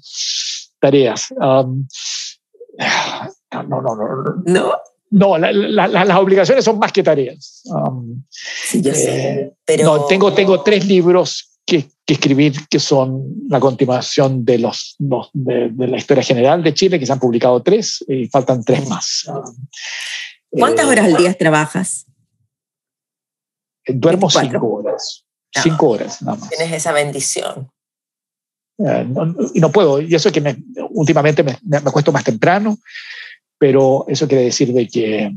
[0.79, 1.27] tareas.
[1.31, 1.87] um,
[3.53, 3.95] no, no, no.
[3.95, 4.73] no, ¿No?
[5.11, 7.61] No, la- la- la- las obligaciones son más que tareas.
[7.65, 9.29] Um, Sí, yo sé.
[9.41, 14.57] Eh, Pero No, tengo, tengo tres libros que, que escribir que son la continuación de,
[14.57, 18.27] los, los- de, de la historia general de Chile, que se han publicado tres y
[18.27, 19.29] faltan tres más.
[20.49, 22.07] ¿Cuántas eh, horas al día trabajas?
[23.85, 24.49] Duermo 24.
[24.49, 25.23] cinco horas.
[25.55, 25.61] Ah.
[25.61, 26.49] Cinco horas nada más.
[26.49, 27.69] Tienes esa bendición.
[28.79, 30.57] Eh, no- y no puedo, y eso que me,
[30.89, 32.77] últimamente me, me acuesto más temprano,
[33.59, 35.31] pero eso quiere decir de que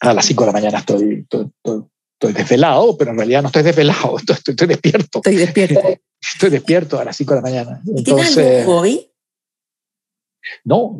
[0.00, 1.84] a las 5 de la mañana estoy, estoy, estoy-
[2.20, 5.80] estoy desvelado, pero en realidad no estoy desvelado, estoy, estoy- estoy despierto, Estoy despierta.
[6.34, 7.80] estoy despierto a las 5 de la mañana.
[7.84, 9.04] ¿Y ¿Tienes algún Entonces, hobby?
[10.64, 10.98] no,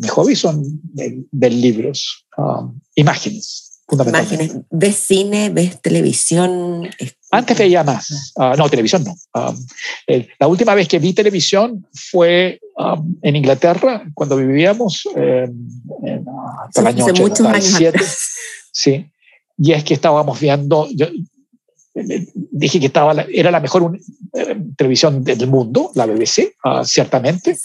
[0.00, 3.65] mis hobbies son ver, ver libros, um, imágenes.
[3.88, 4.56] Imágenes.
[4.70, 5.50] ¿Ves cine?
[5.50, 6.88] ¿Ves televisión?
[7.30, 8.32] Antes veía más.
[8.36, 9.14] Ah, no, televisión no.
[9.40, 9.56] Um,
[10.06, 15.48] el- la última vez que vi televisión fue um, en Inglaterra, cuando vivíamos eh,
[16.02, 16.24] en,
[16.66, 17.88] hasta el año Hace muchos años 87.
[17.88, 18.18] atrás.
[18.72, 19.06] Sí.
[19.58, 21.06] Y es que estábamos viendo, yo
[21.94, 24.00] eh, dije que estaba era la mejor un-
[24.34, 27.56] eh, televisión del mundo, la BBC, ah, ciertamente.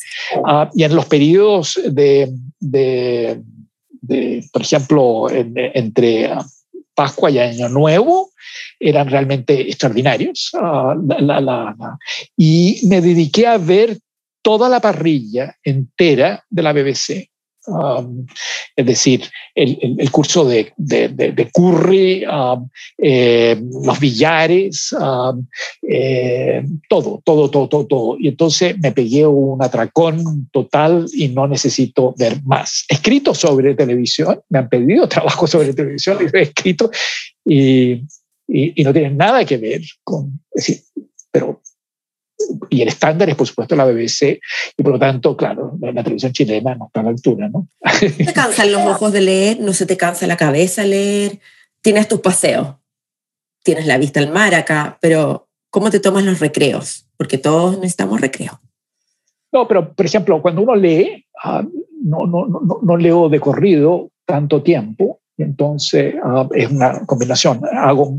[0.45, 3.41] Ah, y en los periodos de, de-
[4.01, 6.29] de, por ejemplo, en- entre
[6.93, 8.31] Pascua y Año Nuevo,
[8.79, 10.49] eran realmente extraordinarios.
[10.53, 11.97] La- la- la- la-
[12.35, 13.97] y me dediqué a ver
[14.43, 17.30] toda la parrilla entera de la BBC.
[17.67, 18.25] Um,
[18.75, 19.21] es decir,
[19.53, 25.45] el, el- el curso de, de, de- de Curry, um, eh, los billares, um,
[25.87, 28.17] eh, todo, todo, todo, todo, todo.
[28.19, 32.83] Y entonces me pegué un atracón total y no necesito ver más.
[32.89, 36.89] Escrito sobre televisión, me han pedido trabajo sobre televisión, y he escrito
[37.45, 37.91] y,
[38.47, 40.83] y, y no tienen nada que ver con, es decir,
[41.31, 41.61] pero
[42.69, 44.39] y el estándar es por supuesto la BBC
[44.77, 47.67] y por lo tanto, claro, la, televisión chilena no está a la altura, ¿no?
[47.81, 49.59] ¿No te cansan los ojos de leer?
[49.59, 51.39] ¿No se te cansa la cabeza leer?
[51.81, 52.75] Tienes tus paseos,
[53.63, 57.07] tienes la vista al mar acá, pero ¿cómo te tomas los recreos?
[57.17, 58.59] Porque todos necesitamos recreo.
[59.51, 61.63] No, pero por ejemplo, cuando uno lee, ah,
[62.03, 67.61] no, no, no, no leo de corrido tanto tiempo, entonces ah, es una combinación.
[67.73, 68.17] Hago,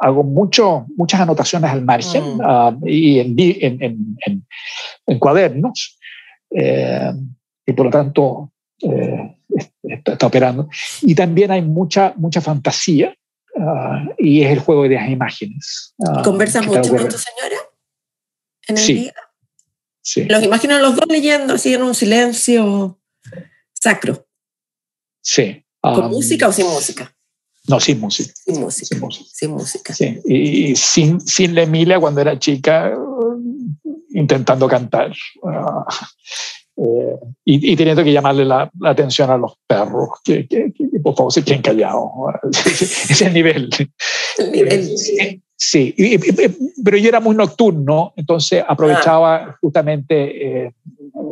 [0.00, 2.40] hago mucho, muchas anotaciones al margen Mm.
[2.44, 4.46] ah, y en, en, en,
[5.06, 5.98] en- cuadernos,
[6.50, 7.12] eh,
[7.66, 9.36] y por lo tanto eh,
[9.82, 10.68] está, está operando.
[11.02, 13.14] Y también hay mucha, mucha fantasía.
[13.60, 15.94] ah, y es el juego de las imágenes.
[16.06, 17.56] ah, ¿Conversas que está mucho con tu señora
[18.68, 18.94] en el Sí.
[18.94, 19.14] día?
[20.00, 22.98] Sí, Los imagino los dos leyendo así en un silencio
[23.74, 24.26] sacro.
[25.20, 25.64] sí.
[25.94, 27.14] ¿Con Ah, música o sin música?
[27.68, 28.32] No, sin música.
[28.34, 28.86] Sin música.
[28.86, 29.28] Sin música.
[29.32, 29.94] Sin música.
[29.94, 32.94] Sí, y, y sin, sin la Emilia cuando era chica, eh,
[34.10, 35.12] intentando cantar.
[35.44, 35.84] Ah,
[36.76, 41.00] eh, y, y teniendo que llamarle la, la atención a los perros, que, que- que
[41.02, 42.08] por favor se queden callados.
[42.66, 43.68] Ese es el nivel.
[44.38, 45.94] El nivel- Sí, sí.
[45.96, 46.20] Y- y-
[46.84, 50.72] pero yo era muy nocturno, entonces aprovechaba justamente eh,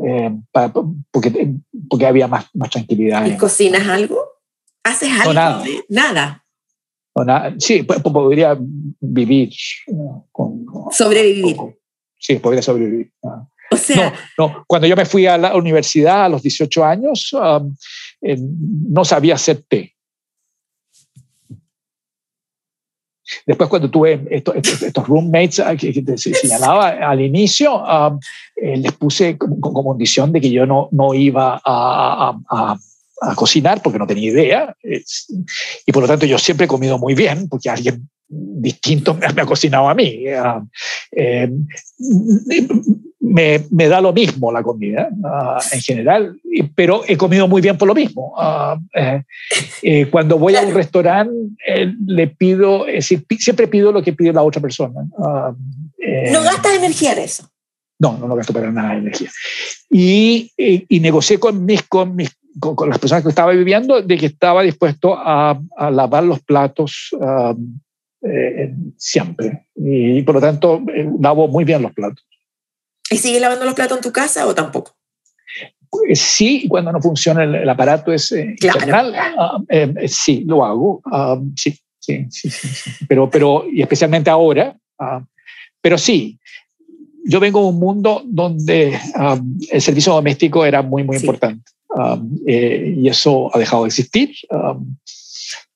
[0.07, 0.73] eh, pa-
[1.11, 1.55] porque,
[1.89, 3.25] porque había más, más tranquilidad.
[3.27, 4.36] ¿Y en- cocinas algo?
[4.87, 5.33] ¿Haces algo?
[5.33, 5.65] nada.
[5.89, 6.45] Nada.
[7.15, 7.55] o nada.
[7.59, 8.57] Sí, po- po- podría
[9.01, 9.51] vivir
[9.89, 10.27] ¿no?
[10.33, 11.57] con, Sobrevivir.
[11.57, 11.75] con-
[12.19, 13.11] sí, podría sobrevivir.
[13.25, 13.47] ah.
[13.73, 17.33] O sea, No, no, cuando yo me fui a la universidad a los 18 años,
[17.33, 17.75] um,
[18.23, 19.93] eh, no sabía hacer té.
[23.45, 28.21] Después cuando tuve estos, estos- estos roommates ah, que, que te señalaba al inicio, um,
[28.55, 32.77] eh, les puse como, como condición de que yo no, no iba a, a- a-
[33.21, 34.77] a cocinar porque no tenía idea.
[34.83, 35.27] Es-
[35.87, 39.47] y por lo tanto yo siempre he comido muy bien porque alguien distinto me, ha
[39.47, 40.27] cocinado a mí.
[40.29, 40.63] Ah,
[41.13, 41.49] eh,
[43.21, 46.41] me, me da lo mismo la comida ah, en general,
[46.75, 48.35] pero he comido muy bien por lo mismo.
[48.39, 49.23] Ah, eh,
[49.83, 51.33] eh, cuando voy a un restaurante,
[51.67, 55.01] eh, le pido, es decir, pi- siempre pido lo que pide la otra persona.
[55.99, 57.49] Eh, no gastas energía en eso.
[57.99, 59.31] no, no lo gasto para nada de energía.
[59.91, 64.01] Y, y, y negocié con, mis, con, mis, con, con las personas que estaba viviendo
[64.03, 67.79] de que estaba dispuesto a, a lavar los platos um,
[68.23, 69.67] eh, siempre.
[69.75, 72.25] Y, por lo tanto, eh, lavo muy bien los platos.
[73.11, 74.97] ¿Y sigues lavando los platos en tu casa o tampoco?
[76.09, 78.79] Eh, Sí, cuando no funciona el, el aparato ese Claro.
[78.79, 81.01] infernal, ah, eh, eh, sí, lo hago.
[81.13, 82.91] ah, sí, sí, sí, sí.
[83.09, 85.25] Pero, pero, y especialmente ahora, ah,
[85.81, 86.39] pero sí,
[87.29, 88.99] yo vengo de un mundo donde
[89.71, 91.25] el servicio doméstico era muy, muy Sí.
[91.27, 91.71] importante.
[91.99, 94.35] Ah, eh, y eso ha dejado de existir.
[94.51, 94.79] Ah,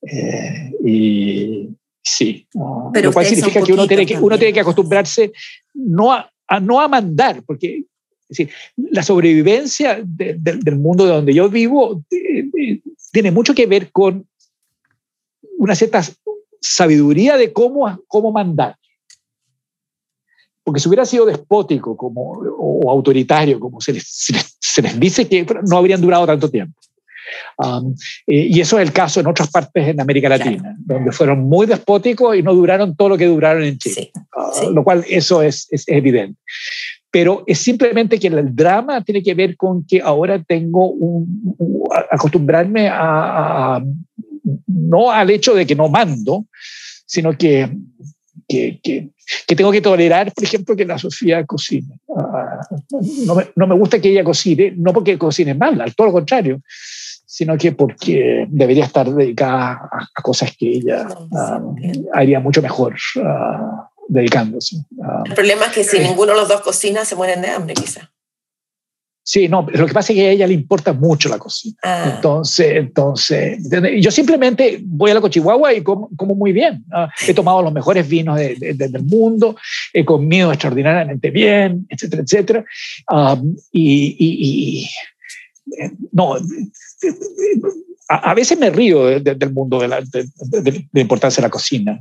[0.02, 1.68] Eh, y
[2.02, 2.46] sí,
[2.92, 5.32] Pero lo cual significa que uno tiene que, uno tiene que acostumbrarse
[5.74, 6.30] no a,
[6.60, 7.84] no a mandar, porque
[8.28, 12.80] es decir, la sobrevivencia del mundo de donde yo vivo eh, eh,
[13.12, 14.26] tiene mucho que ver con
[15.58, 16.02] una cierta
[16.60, 18.76] sabiduría de cómo, cómo mandar.
[20.62, 24.49] Porque si hubiera sido despótico como, o, autoritario, como se les, se les,
[24.98, 26.78] dice que no habrían durado tanto tiempo.
[27.58, 27.94] Um,
[28.26, 32.36] y eso es el caso en otras partes en América Latina, donde fueron muy despóticos
[32.36, 34.10] y no duraron todo lo que duraron en Chile.
[34.34, 36.38] Uh, lo cual eso es, es, evidente
[37.10, 41.44] pero es simplemente que el drama tiene que ver con que ahora tengo un,
[42.10, 43.82] acostumbrarme a,
[44.66, 46.46] no al hecho de que no mando,
[47.06, 47.68] sino que,
[48.50, 48.80] que,
[49.46, 52.00] que, tengo que tolerar, por ejemplo, que la Sofía cocine.
[52.16, 52.60] Ah,
[53.24, 56.12] no, me, no, me, gusta que ella cocine, no porque cocine mal, al todo lo
[56.12, 56.60] contrario,
[57.26, 61.60] sino que porque debería estar dedicada a, cosas que ella ah,
[62.12, 62.96] haría mucho mejor.
[63.16, 64.74] Uh, dedicándose.
[65.24, 68.10] el problema es que si ninguno de los dos cocina, se mueren de hambre, quizá.
[69.30, 71.76] Sí, no, lo que pasa es que a ella le importa mucho la cocina.
[71.84, 72.14] Ah.
[72.16, 73.60] Entonces, entonces,
[74.00, 76.84] yo simplemente voy a la Cochihuahua y como, muy bien.
[76.92, 79.54] Ah, he tomado los mejores vinos del mundo,
[79.92, 82.64] he comido extraordinariamente bien, etcétera, etcétera.
[83.70, 84.90] y, y,
[85.78, 86.34] eh, no,
[88.08, 90.02] a, veces me río del mundo de la,
[91.00, 92.00] importancia de la cocina.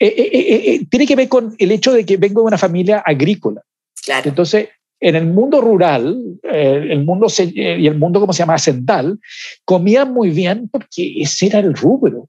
[0.00, 3.60] Eh, eh, tiene que ver con el hecho de que vengo de una familia agrícola.
[4.02, 4.30] Claro.
[4.30, 4.68] Entonces,
[5.00, 9.18] en el mundo rural, el mundo y el mundo, como se llama, ascendal,
[9.64, 12.28] comían muy bien porque ese era el rubro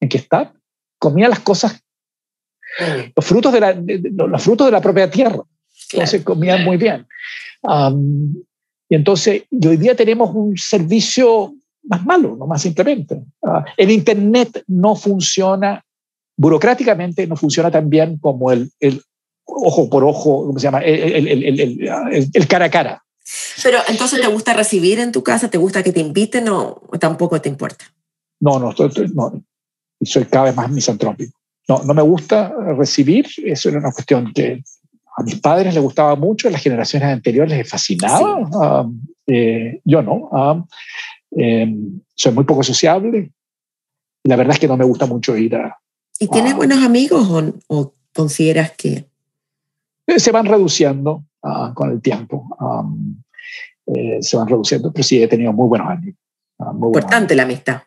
[0.00, 0.52] en que está.
[0.98, 1.82] Comían las cosas,
[2.80, 3.12] mm.
[3.14, 5.42] los frutos de la, los frutos de la propia tierra.
[5.92, 7.06] Entonces, comían muy bien.
[8.88, 11.54] y entonces, hoy día tenemos un servicio
[11.84, 13.22] más malo, no más simplemente.
[13.42, 15.84] Ah, el Internet no funciona,
[16.36, 19.02] burocráticamente no funciona tan bien como el, el
[19.46, 20.80] ojo por ojo, ¿cómo se llama?
[20.80, 23.04] El, el, el, cara a cara.
[23.62, 25.48] Pero entonces, ¿te gusta recibir en tu casa?
[25.48, 27.86] ¿Te gusta que te inviten o tampoco te importa?
[28.40, 29.44] No, no, no
[30.02, 31.38] soy cada vez más misantrópico.
[31.68, 34.62] No, no me gusta recibir, eso era una cuestión que
[35.16, 38.86] a mis padres les gustaba mucho, a las generaciones anteriores les fascinaba,
[39.26, 40.68] eh, yo no.
[41.30, 43.32] Em, soy muy poco sociable.
[44.24, 45.78] La verdad es que no me gusta mucho ir a...
[46.18, 47.26] ¿Y tienes buenos amigos
[47.68, 49.06] o, consideras que...?
[50.06, 52.46] Eh, se van reduciendo ah, con el tiempo.
[53.86, 56.18] Eh, se van reduciendo, pero sí he tenido muy buenos amigos.
[56.58, 57.82] Ah, importante la amistad.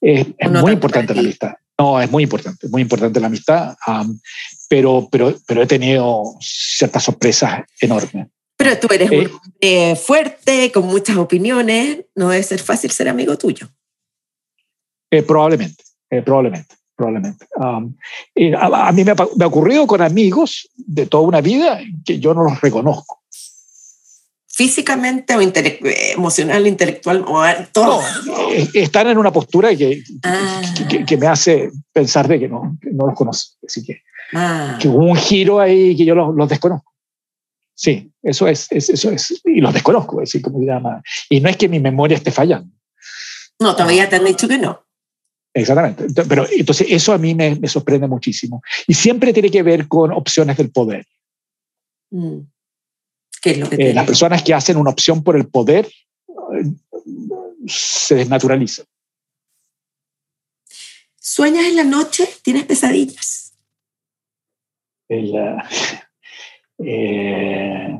[0.00, 1.54] Es, muy importante la amistad.
[1.78, 3.76] No, es muy importante, muy importante la amistad,
[4.68, 8.28] pero, pero, pero he tenido ciertas sorpresas enormes.
[8.56, 9.16] Pero tú eres un
[9.60, 13.68] eh, hombre fuerte, con muchas opiniones, no debe ser fácil ser amigo tuyo.
[15.10, 17.46] Eh, probablemente, eh, probablemente, probablemente.
[17.56, 17.94] Um,
[18.58, 22.60] a, mí me ha, ocurrido con amigos de toda una vida que yo no los
[22.60, 23.22] reconozco.
[24.48, 28.00] Físicamente o emocional, intelectual, o todo.
[28.72, 30.62] están en una postura que, ah.
[31.06, 33.58] que, me hace pensar de que no, no los conozco.
[33.66, 34.00] Así que,
[34.32, 34.78] ah.
[34.80, 36.90] que hubo un giro ahí que yo los, los desconozco.
[37.74, 41.02] Sí, eso es, eso es, y los desconozco, es decir, como se llama.
[41.28, 42.74] Y no es que mi memoria esté fallando.
[43.60, 44.85] No, todavía te han dicho que no.
[45.56, 46.06] Exactamente.
[46.28, 48.62] Pero entonces eso a mí me, me sorprende muchísimo.
[48.86, 51.06] Y siempre tiene que ver con opciones del poder.
[52.10, 52.40] Mm.
[53.40, 56.64] ¿Qué es lo que eh, las personas que hacen una opción por el poder eh,
[57.66, 58.84] se desnaturalizan.
[61.16, 62.28] ¿Sueñas en la noche?
[62.42, 63.54] ¿Tienes pesadillas?
[65.08, 65.32] El,
[66.78, 67.98] eh,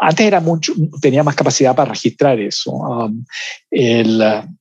[0.00, 2.72] antes era mucho, tenía más capacidad para registrar eso.
[2.72, 3.24] Um,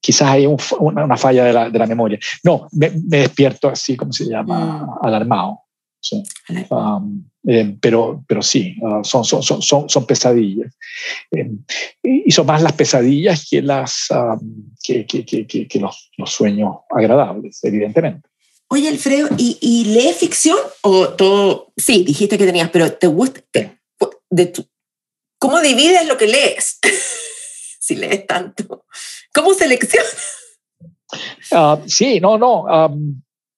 [0.01, 2.19] quizás hay una, falla de la, de la, memoria.
[2.43, 5.05] No, me, despierto así, como se llama, mm.
[5.05, 5.61] alarmado.
[6.69, 10.73] Um, eh, pero, pero sí, uh, son, son, son, son, pesadillas.
[11.31, 11.51] Eh,
[12.03, 16.77] y son más las pesadillas que, las, um, que, que, que, que los, los, sueños
[16.89, 18.27] agradables, evidentemente.
[18.69, 21.71] Oye, Alfredo, ¿y, ¿y lees ficción o todo?
[21.77, 23.41] Sí, dijiste que tenías, pero ¿te gusta?
[24.29, 24.65] De tu,
[25.39, 26.79] ¿Cómo divides lo que lees?
[27.79, 28.85] si lees tanto.
[29.33, 30.35] ¿Cómo seleccionas?
[31.51, 32.65] Uh, sí, no, no.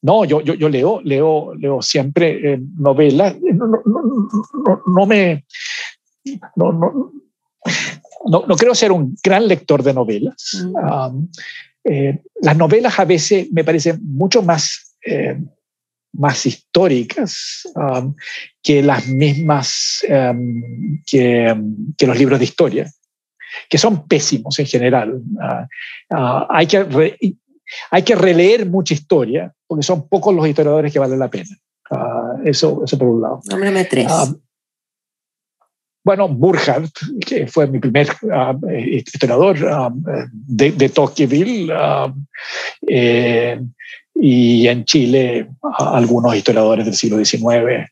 [0.01, 3.35] no, yo, yo, yo, leo, leo, leo siempre eh, novelas.
[3.41, 5.45] No, no, no, no, me.
[6.55, 7.11] No, no,
[8.25, 10.63] no, no, creo ser un gran lector de novelas.
[10.63, 11.25] Mm.
[11.83, 15.39] Eh, las novelas a veces me parecen mucho más eh,
[16.13, 18.15] más históricas um,
[18.61, 21.55] que las mismas um, que,
[21.97, 22.91] que, los libros de historia.
[23.69, 25.21] que son pésimos en general.
[26.09, 27.17] hay, que
[27.91, 31.55] hay que releer mucha historia, porque son pocos los historiadores que valen la pena.
[32.43, 33.41] eso, eso por un lado.
[33.49, 34.11] Nómbrame tres.
[36.03, 38.07] Bueno, Burkhardt, que fue mi primer
[38.87, 39.91] historiador
[40.31, 41.71] de, de Tocqueville,
[42.87, 43.61] eh,
[44.23, 45.47] y en Chile
[45.79, 47.89] algunos historiadores del siglo XIX,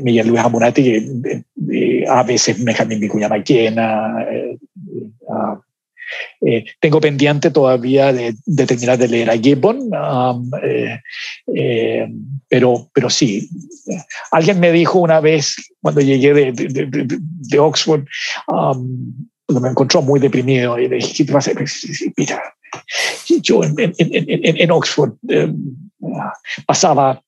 [0.00, 1.02] Miguel Luis Amunati,
[2.08, 4.24] a veces Benjamín Vicuña Maquena.
[4.30, 4.56] Eh,
[6.46, 12.08] eh, tengo pendiente todavía de, terminar de leer a Gibbon, um, eh,
[12.48, 13.48] pero, pero sí.
[14.30, 18.04] Alguien me dijo una vez, cuando llegué de, de, Oxford,
[18.46, 19.12] um,
[19.48, 21.50] me encontró muy deprimido y le dije, ¿qué te pasa?
[22.16, 22.40] Mira,
[23.42, 25.52] yo en, Oxford eh,
[26.66, 27.20] pasaba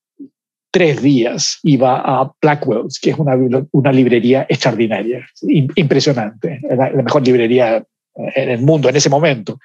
[0.70, 3.34] tres días, iba a Blackwell's, que es una,
[3.72, 5.26] una librería extraordinaria,
[5.74, 7.82] impresionante, la, mejor librería
[8.14, 9.58] en el mundo en ese momento.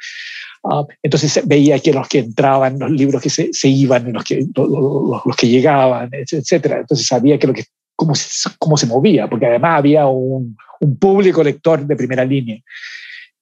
[0.64, 5.36] Ah, entonces veía que los que entraban, los libros que se, iban, los que, los,
[5.36, 6.80] que llegaban, etcétera.
[6.80, 7.66] Entonces sabía que lo que,
[7.96, 8.14] cómo,
[8.60, 12.62] cómo se movía, porque además había un, un público lector de primera línea.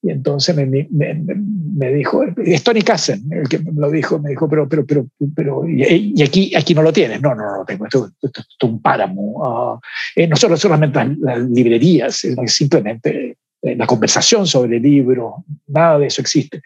[0.01, 4.29] Y entonces me, me, me, dijo, es Tony Kassen el que me lo dijo, me
[4.29, 7.21] dijo, pero, pero, pero, pero y, aquí, aquí no lo tienes.
[7.21, 9.21] No, no, no lo tengo, esto, es un páramo.
[9.21, 9.79] Uh,
[10.15, 15.99] eh, no solo solamente las, librerías, es simplemente eh, la conversación sobre el libro, nada
[15.99, 16.61] de eso existe.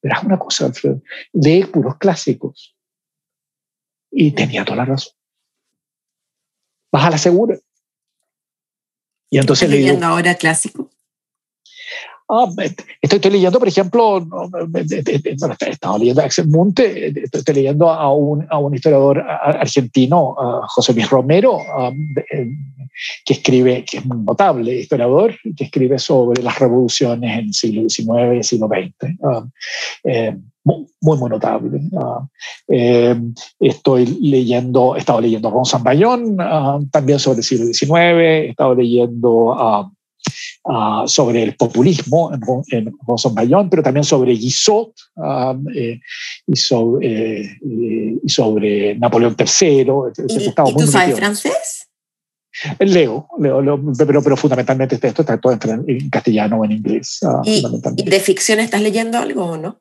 [0.00, 1.02] Pero es una cosa, Alfredo,
[1.34, 2.74] lee puros clásicos.
[4.10, 5.14] Y tenía toda la razón.
[6.90, 7.56] Vas a la segura.
[9.30, 10.90] Y entonces ¿Estás leyendo ahora clásico?
[12.34, 14.26] Ah, estoy, estoy, leyendo, por ejemplo,
[14.74, 20.34] he estado leyendo a Axel Munte, estoy, leyendo a un, a un historiador argentino,
[20.68, 21.58] José Luis Romero,
[23.26, 27.90] que escribe, que es muy notable historiador, que escribe sobre las revoluciones en el siglo
[27.90, 29.14] XIX y siglo XX.
[30.04, 30.86] Eh, muy,
[31.18, 31.82] muy, notable.
[32.68, 33.20] Eh,
[33.60, 36.36] estoy leyendo, he estado leyendo a Ron Bayón,
[36.90, 39.92] también sobre el siglo XIX, he estado leyendo a
[40.64, 46.00] Ah, sobre el populismo en, en Bayón, pero también sobre Guizot ah, eh,
[46.46, 47.58] y, sobre, eh,
[48.22, 49.80] y, sobre, Napoleón III.
[49.80, 51.88] ¿Y, tú sabes francés?
[52.78, 57.18] Leo, leo, pero, pero fundamentalmente esto está todo en, castellano o en inglés.
[57.24, 57.64] Ah, ¿Y,
[58.04, 59.80] de ficción estás leyendo algo o no?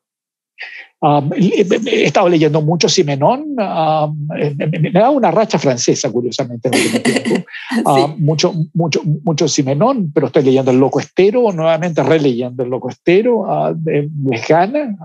[1.01, 6.69] He estado leyendo mucho Simenón, me, da una racha francesa, curiosamente,
[8.17, 13.45] mucho, mucho, mucho Simenón, pero estoy leyendo El Loco Estero, nuevamente releyendo El Loco Estero
[13.75, 14.95] de Lejana.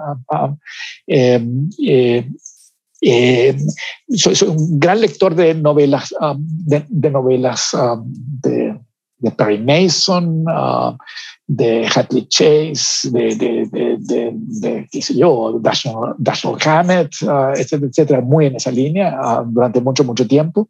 [1.06, 2.28] Em, eh,
[3.00, 3.56] eh,
[4.14, 7.70] soy, soy, un gran lector de novelas, de, novelas
[8.42, 8.78] de,
[9.18, 10.44] de, Perry Mason,
[11.48, 13.68] de Hadley Chase, de, de,
[14.00, 19.44] de, de, qué sé yo, Dashiell Hammett, uh, etcétera, etcétera, muy en esa línea uh,
[19.46, 20.68] durante mucho, mucho tiempo.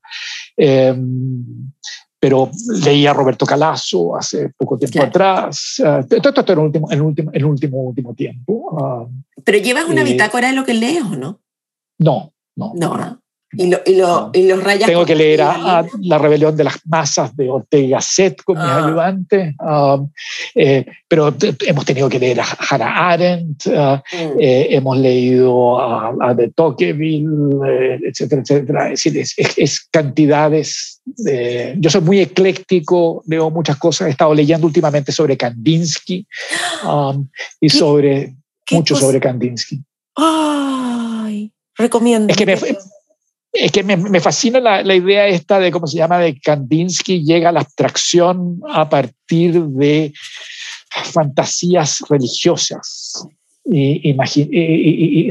[0.56, 1.72] Um,
[2.18, 2.50] pero
[2.84, 5.76] leí a Roberto Calasso hace poco tiempo atrás.
[5.78, 9.08] Uh, todo esto en el último, en último, en último, último tiempo.
[9.44, 11.40] ¿Pero llevas una bitácora de lo que lees o no?
[11.98, 12.72] No, no.
[12.74, 13.22] No, no.
[13.52, 14.86] Y, lo, y, lo, y, los rayas.
[14.86, 18.84] Tengo que leer a, La rebelión de las masas de Ortega Set con mis ah.
[18.84, 20.10] ayudantes, um,
[20.54, 21.32] eh, pero
[21.64, 24.40] hemos tenido que leer a Hannah Arendt, uh, mm.
[24.40, 27.28] eh, hemos leído a, de Tocqueville,
[27.68, 28.92] eh, etcétera, etcétera.
[28.92, 31.00] Es decir, es, cantidades.
[31.04, 34.08] De, yo soy muy ecléctico, leo muchas cosas.
[34.08, 36.26] He estado leyendo últimamente sobre Kandinsky
[36.84, 37.28] um,
[37.60, 38.34] y sobre
[38.72, 39.80] mucho sobre Kandinsky.
[40.16, 42.32] Ay, recomiendo.
[42.32, 42.58] Es que me,
[43.58, 47.52] es que me, fascina la, idea esta de cómo se llama de Kandinsky llega a
[47.52, 50.12] la abstracción a partir de
[51.12, 53.26] fantasías religiosas
[53.64, 54.12] y,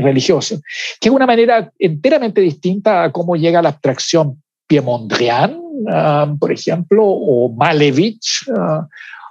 [0.01, 0.61] religiosas,
[0.99, 5.59] que es una manera enteramente distinta a cómo llega la abstracción Piemondrian,
[5.91, 8.87] ah, por ejemplo, o Malevich, ah,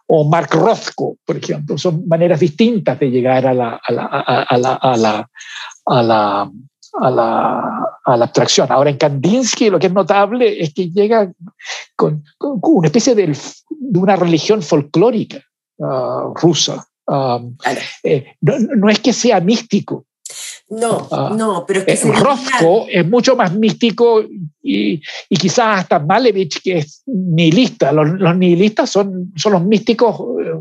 [0.06, 1.76] o Mark Rothko, por ejemplo.
[1.76, 5.30] Son maneras distintas de llegar a la, a la, a la, a la,
[5.86, 6.50] a la
[7.00, 8.70] a la, a la, abstracción.
[8.70, 11.32] Ahora, en Kandinsky lo que es notable es que llega
[11.96, 15.42] con, una especie de, de, una religión folclórica
[15.82, 16.86] ah, rusa.
[17.06, 17.40] Ah,
[18.02, 20.06] eh, no, no, es que sea místico.
[20.68, 22.08] No, ah, no, pero es que...
[22.08, 24.22] Eh, Rothko es mucho más místico
[24.62, 27.92] y, y, quizás hasta Malevich, que es nihilista.
[27.92, 30.60] Los, los nihilistas son, son los místicos eh,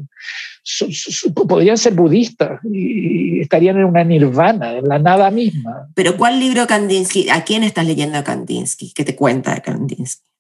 [1.34, 5.90] podrían ser budistas y estarían en una nirvana, en la nada misma.
[5.94, 7.30] Pero ¿cuál libro Kandinsky?
[7.30, 8.94] ¿A quién estás leyendo a Kandinsky?
[8.94, 10.33] ¿Qué te cuenta de Kandinsky?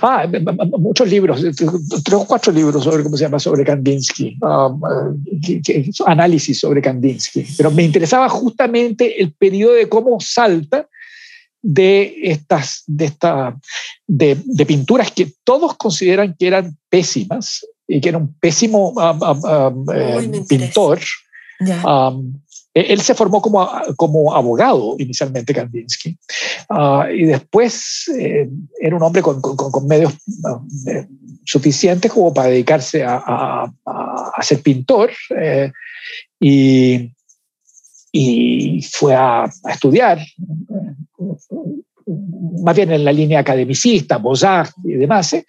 [0.00, 0.28] Ah,
[0.78, 4.80] muchos libros, tres o cuatro libros sobre cómo se llama sobre Kandinsky, um,
[6.06, 7.46] análisis sobre Kandinsky.
[7.56, 10.86] Pero me interesaba justamente el periodo de cómo salta
[11.62, 13.56] de estas, de, esta,
[14.06, 19.22] de, de, pinturas que todos consideran que eran pésimas y que era un pésimo um,
[19.22, 21.00] um, eh, pintor.
[22.74, 26.16] Él se formó como, como abogado inicialmente, Kandinsky,
[26.70, 28.48] ah, y después eh,
[28.80, 30.14] era un hombre con, con, medios
[30.86, 31.06] eh,
[31.44, 33.72] suficientes como para dedicarse a, a,
[34.34, 35.10] a ser pintor.
[36.40, 37.12] y,
[38.12, 40.18] y fue a, estudiar,
[42.62, 45.46] más bien en la línea academicista, Beaux-Arts y demás, ¿eh?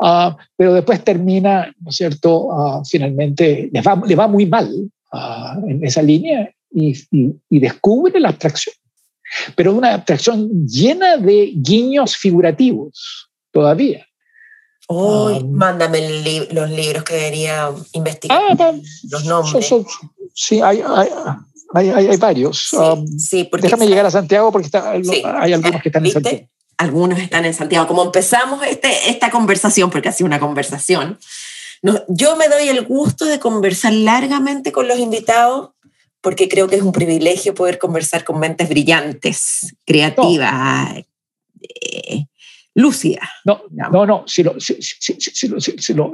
[0.00, 4.68] ah, pero después termina, ¿no es cierto?, ah, finalmente le va, le va, muy mal
[5.12, 6.94] ah, en esa línea y,
[7.48, 8.74] y, descubre la abstracción,
[9.56, 14.06] pero una abstracción llena de guiños figurativos todavía.
[14.86, 18.56] Oh, mándame los libros que debería investigar.
[19.08, 19.72] los nombres.
[20.34, 21.08] sí, hay, hay,
[21.74, 22.72] hay, hay, varios.
[22.72, 23.04] Um,
[23.62, 26.48] déjame llegar a Santiago porque está, hay algunos que están en Santiago.
[26.76, 27.86] Algunos están en Santiago.
[27.86, 31.18] Como empezamos este, esta conversación, porque ha sido una conversación,
[32.08, 35.70] yo me doy el gusto de conversar largamente con los invitados
[36.20, 41.02] porque creo que es un privilegio poder conversar con mentes brillantes, creativas,
[41.62, 42.24] eh,
[42.74, 43.28] lúcidas.
[43.44, 46.12] No, no, no, si lo, si, si, lo,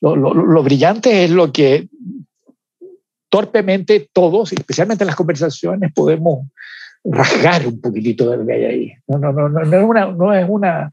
[0.00, 1.88] lo, brillante es lo que
[3.28, 6.46] torpemente todos, especialmente en las conversaciones, podemos
[7.04, 8.92] rasgar un poquitito de lo que hay ahí.
[9.08, 10.90] No, no, no, no, es una, no es una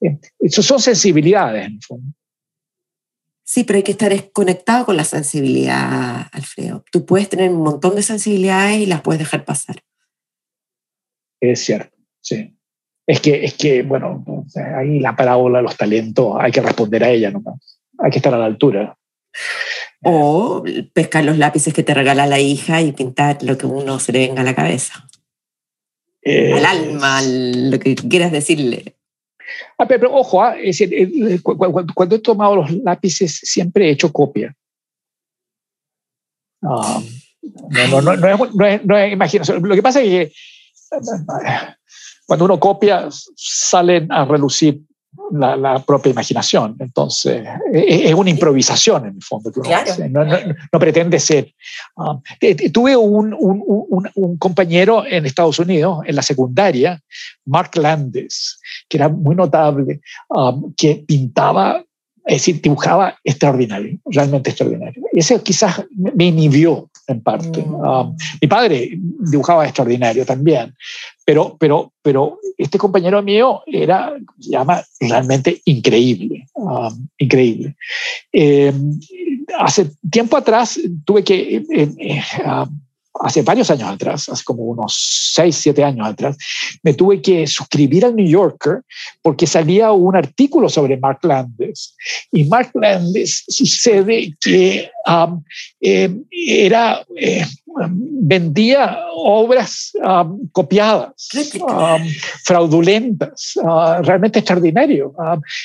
[0.00, 0.18] eh,
[0.48, 2.12] son sensibilidades en el fondo.
[3.50, 6.84] Sí, pero hay que estar conectado con la sensibilidad, Alfredo.
[6.92, 9.82] Tú puedes tener un montón de sensibilidades y las puedes dejar pasar.
[11.40, 12.54] Es cierto, sí.
[13.06, 14.22] Es que, es que bueno,
[14.76, 17.80] ahí la parábola los talentos, hay que responder a ella nomás.
[17.96, 18.98] Hay que estar a la altura.
[20.04, 24.12] O pescar los lápices que te regala la hija y pintar lo que uno se
[24.12, 25.08] le venga a la cabeza.
[26.22, 28.97] al alma, lo que quieras decirle.
[29.76, 34.54] Ah, pero, ojo, ah, eh, cuando, he tomado los lápices siempre he hecho copia.
[36.60, 37.02] No,
[37.70, 39.62] es, no, es, no es imaginación.
[39.62, 40.32] Lo que pasa es que
[42.26, 44.82] cuando uno copia salen a relucir
[45.30, 46.76] la, propia imaginación.
[46.78, 49.50] Entonces, e, e, es, una improvisación en el fondo
[50.72, 51.52] No, pretende ser.
[51.96, 52.20] Um,
[52.72, 57.00] tuve un, un, un, compañero en Estados Unidos, en la secundaria,
[57.46, 61.84] Mark Landes, que era muy notable, um, que pintaba,
[62.24, 65.02] es decir, dibujaba extraordinario, realmente extraordinario.
[65.12, 67.62] Y ese quizás me inhibió en parte.
[67.62, 67.74] Mm.
[67.74, 68.90] Um, mi padre
[69.30, 70.74] dibujaba extraordinario también,
[71.28, 77.76] pero, pero, pero este compañero mío era, se llama, realmente increíble, um, increíble.
[78.32, 78.72] Eh,
[79.58, 81.56] hace tiempo atrás tuve que...
[81.70, 82.80] Eh, eh, um,
[83.20, 86.36] hace varios años atrás, hace como unos 6, 7 años atrás,
[86.82, 88.82] me tuve que suscribir al New Yorker
[89.22, 91.94] porque salía un artículo sobre Mark Landes.
[92.32, 95.42] Y Mark Landes sucede que um,
[95.80, 97.44] eh, era, eh,
[97.90, 101.28] vendía obras um, copiadas,
[101.60, 102.08] um,
[102.44, 105.14] fraudulentas, uh, realmente extraordinario.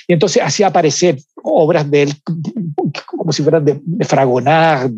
[0.08, 2.14] y entonces hacía aparecer obras de él
[3.06, 4.92] como si fueran de, de Fragonard,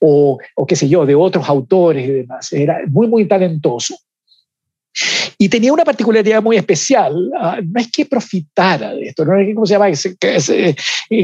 [0.00, 2.52] O, o qué sé yo, de otros autores y demás.
[2.52, 3.96] Era muy, muy talentoso.
[5.38, 9.46] Y tenía una particularidad muy especial, ah, no es que profitara de esto, no es
[9.46, 10.76] que, ¿cómo se llama?, que, se, eh,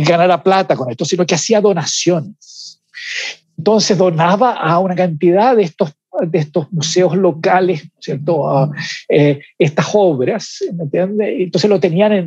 [0.05, 2.81] ganara plata con esto, sino que hacía donaciones.
[3.59, 8.49] Entonces donaba a una cantidad de estos de estos museos locales, ¿cierto?
[8.49, 8.71] Ah,
[9.09, 11.29] eh, estas obras, ¿me entiendes?
[11.39, 12.27] Entonces lo tenían en,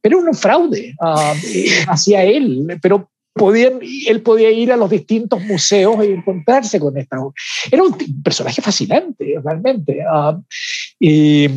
[0.00, 1.34] pero era un fraude ah,
[1.86, 7.16] hacia él, pero podían, él podía ir a los distintos museos e encontrarse con esta
[7.70, 10.00] Era un personaje fascinante, realmente.
[10.10, 10.38] Ah,
[10.98, 11.48] y,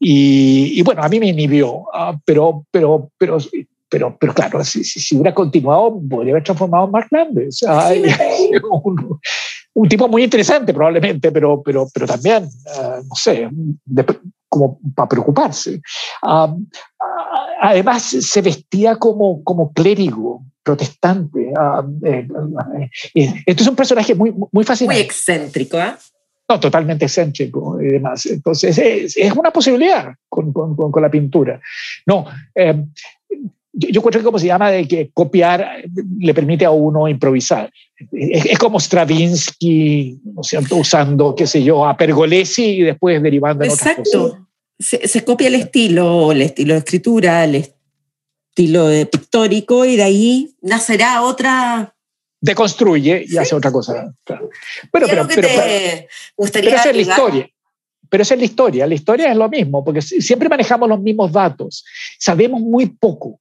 [0.00, 1.84] y, bueno, a mí me inhibió,
[2.24, 3.38] pero, pero, pero,
[3.92, 7.62] pero, pero claro, si, si, hubiera continuado, podría haber transformado en Mark Landers
[9.74, 13.48] un tipo muy interesante probablemente, pero, pero, pero también, eh, no sé,
[14.48, 15.80] como para preocuparse.
[17.60, 21.52] además, se vestía como, como clérigo protestante.
[22.04, 22.28] Eh,
[23.14, 25.00] eh, entonces, es un personaje muy, muy fascinante.
[25.00, 25.94] Muy excéntrico, ¿eh?
[26.48, 28.26] No, totalmente excéntrico y demás.
[28.26, 31.60] Entonces, es, es una posibilidad con, con, con, la pintura.
[32.06, 32.26] No,
[33.72, 35.82] yo, creo que como se llama de que copiar
[36.18, 37.72] le permite a uno improvisar.
[38.12, 40.76] Es, como Stravinsky, ¿no cierto?
[40.76, 44.00] Usando, qué sé yo, a Pergolesi y después derivando en Exacto.
[44.02, 44.42] otras
[44.78, 45.10] cosas.
[45.10, 47.54] se, copia el estilo, el estilo de escritura, el
[48.50, 51.94] estilo de pictórico, y de ahí nacerá otra.
[52.40, 54.12] Deconstruye y hace otra cosa.
[54.24, 54.50] Pero,
[54.90, 55.48] pero, pero, pero,
[56.68, 57.48] esa es la historia.
[58.10, 58.86] Pero esa es la historia.
[58.86, 61.84] La historia es lo mismo, porque siempre manejamos los mismos datos.
[62.18, 63.40] Sabemos muy poco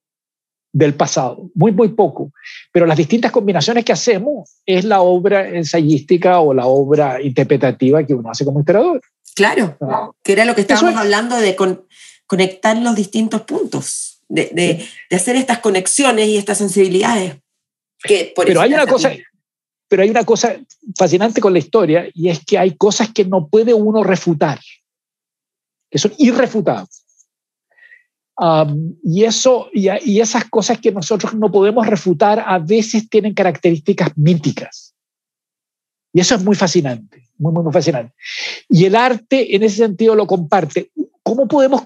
[0.73, 2.31] del pasado, muy, muy poco.
[2.71, 8.13] Pero las distintas combinaciones que hacemos es la obra ensayística o la obra interpretativa que
[8.13, 9.01] uno hace como historiador.
[9.35, 10.11] Claro, ah.
[10.23, 11.55] que era lo que estábamos hablando de
[12.25, 17.35] conectar los distintos puntos, de, hacer estas conexiones y estas sensibilidades.
[18.03, 19.11] Que pero hay una cosa,
[19.87, 20.55] pero hay una cosa
[20.97, 24.59] fascinante con la historia y es que hay cosas que no puede uno refutar,
[25.89, 27.05] que son irrefutables.
[29.03, 34.17] Y, eso, y, y, esas cosas que nosotros no podemos refutar a veces tienen características
[34.17, 34.95] míticas.
[36.13, 38.13] Y eso es muy fascinante muy, muy, fascinante.
[38.69, 40.91] Y el arte en ese sentido lo comparte.
[41.23, 41.81] ¿Cómo podemos,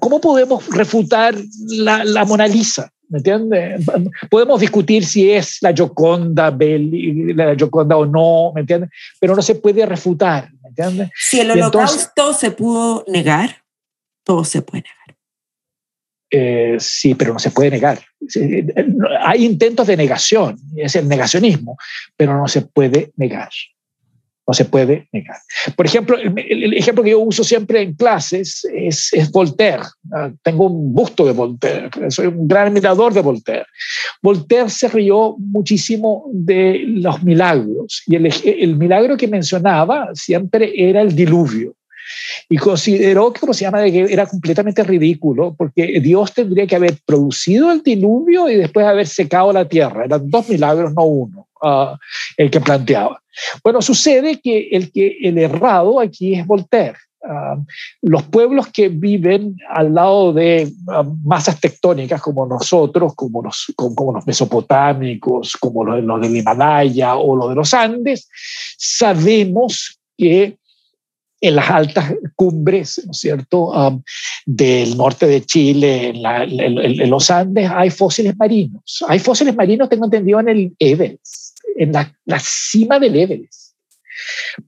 [0.00, 1.34] cómo podemos refutar
[1.68, 2.90] la, la Mona Lisa?
[3.08, 3.84] ¿Me entiendes?
[4.30, 8.90] Podemos discutir si es la Gioconda, la Gioconda o no, ¿me entiendes?
[9.20, 11.10] Pero no se puede refutar, ¿me entiendes?
[11.14, 13.64] Si el holocausto se pudo negar,
[14.24, 15.01] todo se puede negar.
[16.34, 18.00] Eh, sí, pero no se puede negar.
[19.20, 21.76] Hay intentos de negación, es el negacionismo,
[22.16, 23.50] pero no se puede negar.
[24.48, 25.36] No se puede negar.
[25.76, 29.82] Por ejemplo, el, ejemplo que yo uso siempre en clases es, Voltaire.
[30.10, 31.90] Ah, tengo un busto de Voltaire.
[32.08, 33.66] Soy un gran admirador de Voltaire.
[34.22, 41.14] Voltaire se rió muchísimo de los milagros y el milagro que mencionaba siempre era el
[41.14, 41.76] diluvio
[42.48, 47.72] y consideró que, se llama, que era completamente ridículo porque Dios tendría que haber producido
[47.72, 50.04] el diluvio y después haber secado la tierra.
[50.04, 51.96] Eran dos milagros, no uno, uh,
[52.36, 53.20] el que planteaba.
[53.62, 56.98] Bueno, sucede que el, que el errado aquí es Voltaire.
[57.24, 57.64] Uh,
[58.02, 64.12] los pueblos que viven al lado de uh, masas tectónicas como nosotros, como los, como,
[64.12, 68.28] los mesopotámicos, como los, los del Himalaya o los de los Andes,
[68.76, 70.56] sabemos que
[71.42, 74.02] en las altas cumbres, ¿no es cierto?, um,
[74.46, 79.04] del norte de Chile, en, los Andes, hay fósiles marinos.
[79.08, 83.74] Hay fósiles marinos, tengo entendido, en el Everest, en la, cima del Everest.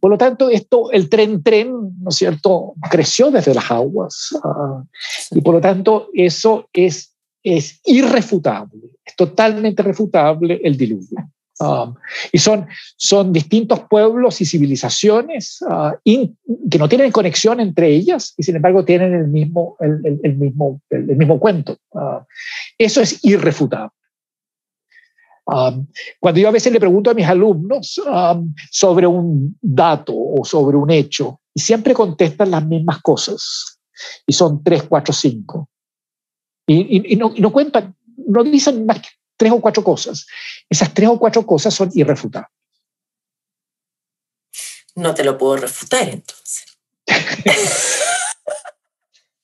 [0.01, 1.71] Por lo tanto, esto, el tren-tren,
[2.01, 4.31] ¿no es cierto?, creció desde las aguas.
[4.43, 4.83] Uh,
[5.31, 7.15] y por lo tanto, eso es,
[7.45, 11.31] es irrefutable, es totalmente refutable el diluvio.
[11.61, 11.95] Um,
[12.33, 15.93] y son, son distintos pueblos y civilizaciones uh,
[16.69, 20.81] que no tienen conexión entre ellas y sin embargo tienen el mismo, el, el, mismo,
[20.91, 21.79] el, mismo cuento.
[21.91, 22.25] Uh,
[22.77, 23.93] eso es irrefutable.
[25.47, 25.87] Um,
[26.19, 30.77] cuando yo a veces le pregunto a mis alumnos um, sobre un dato o sobre
[30.77, 33.79] un hecho, y siempre contestan las mismas cosas,
[34.27, 35.69] y son tres, cuatro, cinco.
[36.67, 37.95] Y, y, no, y no cuentan,
[38.27, 40.27] no dicen más que tres o cuatro cosas.
[40.69, 42.51] Esas tres o cuatro cosas son irrefutables.
[44.97, 46.65] No te lo puedo refutar entonces.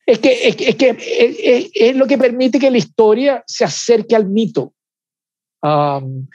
[0.07, 4.73] es que, es, que es, lo que permite que la historia se acerque al mito
[5.63, 6.27] um,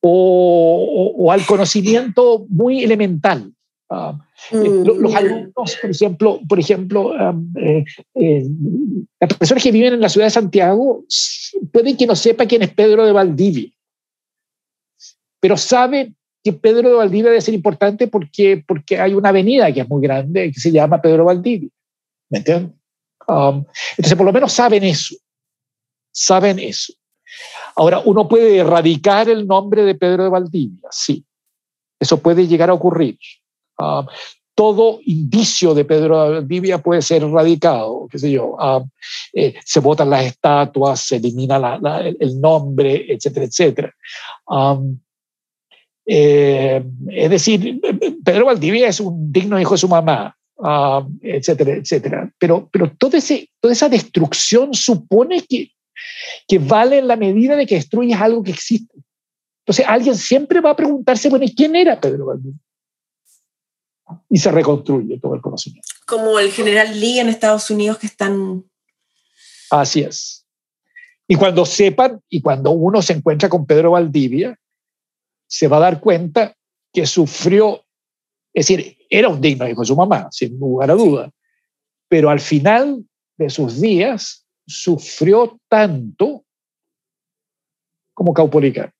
[0.00, 3.52] o, al conocimiento muy elemental.
[3.90, 4.18] Um,
[4.50, 8.46] eh, los alumnos, por ejemplo, por ejemplo um, eh, eh,
[9.20, 11.04] las personas que viven en la ciudad de Santiago
[11.70, 13.70] pueden que no sepa quién es Pedro de Valdivia,
[15.38, 19.80] pero sabe que Pedro de Valdivia debe ser importante porque, porque hay una avenida que
[19.80, 21.68] es muy grande que se llama Pedro Valdivia.
[22.30, 22.72] ¿Me entiendes?
[23.28, 23.64] Um,
[23.96, 25.14] entonces, por lo menos saben eso.
[26.12, 26.92] Saben eso.
[27.76, 31.24] Ahora, uno puede erradicar el nombre de Pedro de Valdivia, sí.
[31.98, 33.18] Eso puede llegar a ocurrir.
[33.78, 34.06] Um,
[34.54, 38.84] todo indicio de Pedro Valdivia puede ser erradicado, qué sé yo, ah,
[39.32, 41.80] eh, se botan las estatuas, se elimina
[42.20, 43.94] el nombre, etcétera, etcétera.
[46.06, 47.80] Eh, es decir,
[48.24, 50.36] Pedro Valdivia es un digno hijo de su mamá,
[51.20, 52.30] etcétera, etcétera.
[52.38, 55.72] Pero, pero todo ese, toda esa destrucción supone que,
[56.46, 58.94] que vale en la medida de que destruyes algo que existe.
[59.66, 62.60] Entonces alguien siempre va a preguntarse, bueno, ¿quién era Pedro Valdivia?
[64.28, 65.88] Y se reconstruye todo el conocimiento.
[66.06, 68.64] Como el general Lee en Estados Unidos que están...
[69.70, 70.46] Así es.
[71.26, 74.58] Y cuando sepan, y cuando uno se encuentra con Pedro Valdivia,
[75.46, 76.54] se va a dar cuenta
[76.92, 77.84] que sufrió,
[78.52, 81.30] es decir, era un digno hijo de su mamá, sin lugar a duda,
[82.08, 83.04] pero al final
[83.36, 86.44] de sus días sufrió tanto
[88.12, 88.92] como Caupolicán.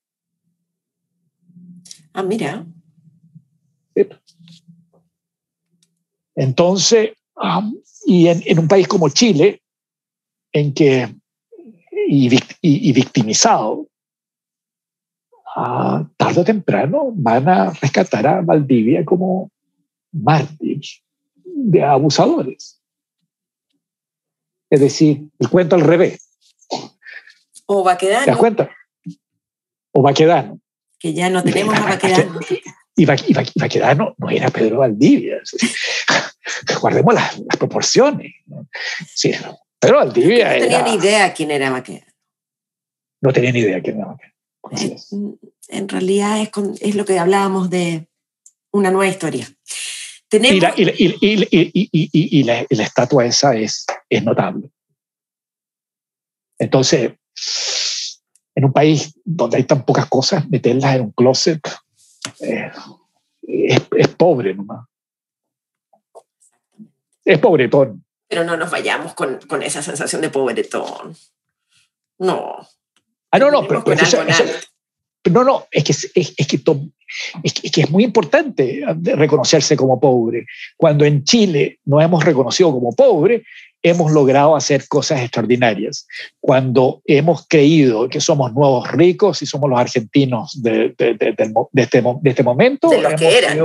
[2.13, 2.65] Ah, mira.
[6.35, 7.75] Entonces, Um,
[8.05, 9.61] y en, un país como Chile,
[10.53, 11.13] en que,
[12.07, 13.87] y, victimizado,
[15.55, 19.51] uh, tarde o temprano van a rescatar a Valdivia como
[20.11, 20.81] mártir
[21.43, 22.81] de abusadores.
[24.69, 26.29] Es decir, el cuento al revés.
[27.65, 28.25] O Baquedano.
[28.25, 28.69] ¿Te das cuenta?
[29.91, 30.59] O Baquedano.
[30.99, 32.39] Que ya no tenemos a Baquedano.
[32.95, 35.41] Y, Baquedano no era Pedro Valdivia.
[36.81, 38.33] Guardemos las, proporciones.
[39.13, 39.33] Sí,
[39.79, 42.05] Pedro Valdivia no tenía ni idea quién era Baquedano.
[43.21, 45.37] No tenía ni idea quién era Baquedano.
[45.67, 48.07] En realidad es, es lo que hablábamos de
[48.71, 49.47] una nueva historia.
[50.31, 54.69] Y, la, y, la, estatua esa es, es notable.
[56.57, 57.11] Entonces,
[58.55, 61.61] en un país donde hay tan pocas cosas, meterlas en un closet
[62.41, 62.71] eh,
[63.41, 64.85] es, pobre nomás.
[67.23, 68.03] Es pobretón.
[68.27, 71.15] Pero no nos vayamos con, con esa sensación de pobretón.
[72.19, 72.57] No.
[73.31, 73.83] Ah, no, no, pero,
[75.31, 76.57] no, no, es que, es, es que
[77.43, 80.45] es que, es muy importante reconocerse como pobre.
[80.77, 83.43] Cuando en Chile nos hemos reconocido como pobre,
[83.85, 86.07] hemos logrado hacer cosas extraordinarias.
[86.39, 91.35] Cuando hemos creído que somos nuevos ricos y somos los argentinos de, de, de,
[91.75, 93.57] este, este, momento, de lo que eran.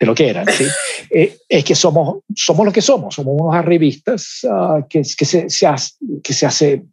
[0.00, 0.64] de lo que eran, ¿sí?
[1.12, 5.50] Eh, es que somos, somos lo que somos, somos unos arribistas uh, que, que, se,
[5.50, 6.84] se hace, que se hace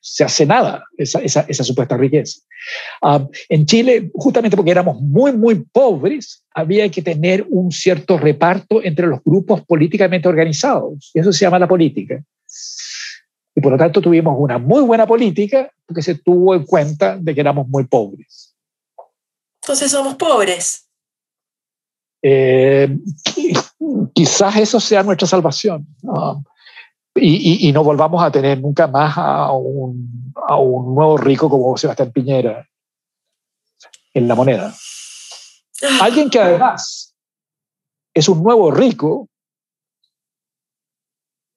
[0.00, 2.40] se hace nada esa, esa, esa supuesta riqueza.
[3.02, 8.82] Ah, en Chile, justamente porque éramos muy, muy pobres, había que tener un cierto reparto
[8.82, 11.10] entre los grupos políticamente organizados.
[11.14, 12.22] Y eso se llama la política.
[13.54, 17.34] Y por lo tanto tuvimos una muy buena política porque se tuvo en cuenta de
[17.34, 18.54] que éramos muy pobres.
[19.62, 20.86] Entonces somos pobres.
[22.22, 22.96] Eh,
[24.14, 25.86] quizás eso sea nuestra salvación.
[26.08, 26.40] Ah,
[27.14, 32.12] y, no volvamos a tener nunca más a un, a un nuevo rico como Sebastián
[32.12, 32.68] Piñera
[34.14, 34.74] en la moneda.
[36.00, 37.16] Alguien que además
[38.14, 39.28] es un nuevo rico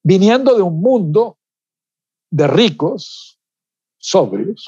[0.02, 1.38] viniendo de un mundo
[2.30, 3.38] de ricos,
[3.96, 4.64] sobrios,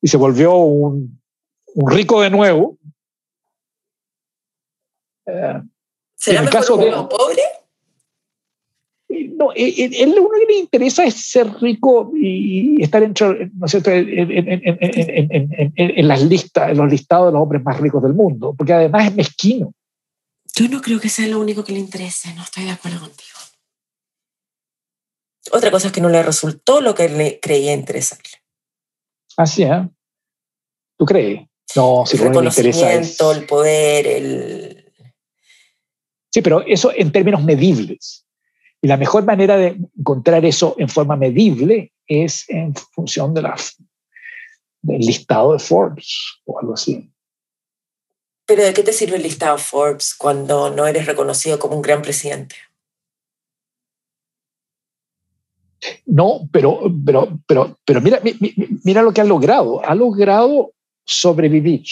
[0.00, 1.20] y se volvió un,
[1.74, 2.78] un rico de nuevo.
[5.26, 5.62] Eh,
[6.14, 7.42] ¿Será en el caso de, pobre?
[9.36, 13.14] No, él, lo único que le interesa es ser rico y estar en,
[15.76, 19.08] en, las listas, en los listados de los hombres más ricos del mundo, porque además
[19.08, 19.72] es mezquino.
[20.54, 23.38] Yo no creo que sea lo único que le interese, no estoy de acuerdo contigo.
[25.50, 28.42] Otra cosa es que no le resultó lo que le creía interesarle.
[29.36, 29.88] Así, ¿eh?
[30.98, 31.48] ¿Tú crees?
[31.74, 34.92] No, si el reconocimiento, el poder, el...
[36.30, 38.21] Sí, pero eso en términos medibles.
[38.84, 43.56] Y la mejor manera de encontrar eso en forma medible es en función de la,
[44.82, 47.08] del listado de Forbes o algo así.
[48.44, 52.02] Pero ¿de qué te sirve el listado Forbes cuando no eres reconocido como un gran
[52.02, 52.56] presidente?
[56.04, 58.20] No, pero, pero, pero, pero mira,
[58.82, 59.84] mira lo que ha logrado.
[59.84, 60.72] Ha logrado
[61.04, 61.84] sobrevivir.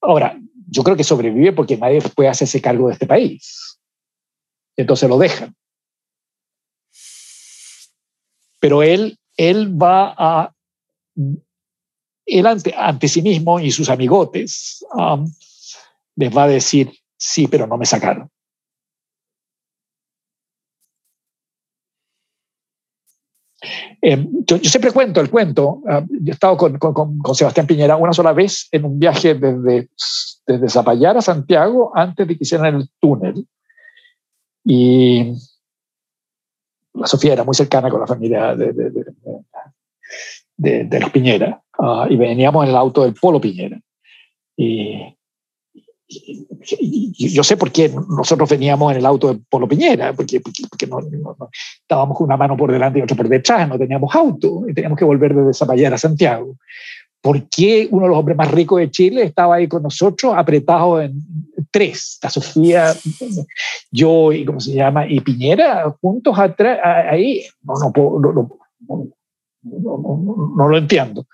[0.00, 0.38] Ahora,
[0.68, 3.71] yo creo que sobrevive porque nadie puede hacerse cargo de este país
[4.76, 5.54] entonces lo dejan.
[8.60, 10.54] Pero él, él va a,
[12.26, 15.30] él ante, ante sí mismo y sus amigotes um,
[16.16, 18.28] les va a decir, sí, pero no me sacaron.
[24.00, 25.80] Eh, yo, siempre cuento el cuento.
[25.84, 29.34] Uh, yo he estado con, con, con, Sebastián Piñera una sola vez en un viaje
[29.34, 29.88] desde,
[30.46, 33.46] desde Zapallar a Santiago antes de que hicieran el túnel.
[34.64, 35.34] Y
[36.94, 38.72] la Sofía era muy cercana con la familia de,
[40.56, 43.80] de, los Piñera ah, y veníamos en el auto del Polo Piñera.
[44.56, 45.16] Y,
[47.16, 50.98] yo sé por qué nosotros veníamos en el auto del Polo Piñera, porque, porque, no,
[51.80, 54.98] estábamos con una mano por delante y otra por detrás, no teníamos auto y teníamos
[54.98, 56.56] que volver desde Zapallar a Santiago.
[57.22, 61.00] ¿Por qué uno de los hombres más ricos de Chile estaba ahí con nosotros, apretado
[61.00, 61.14] en
[61.72, 62.18] tres?
[62.22, 62.94] La Sofía,
[63.90, 65.06] yo y, ¿cómo se llama?
[65.08, 67.44] Y Piñera, juntos atrás, ahí.
[67.62, 67.92] No, no,
[69.62, 71.26] no, no, lo entiendo.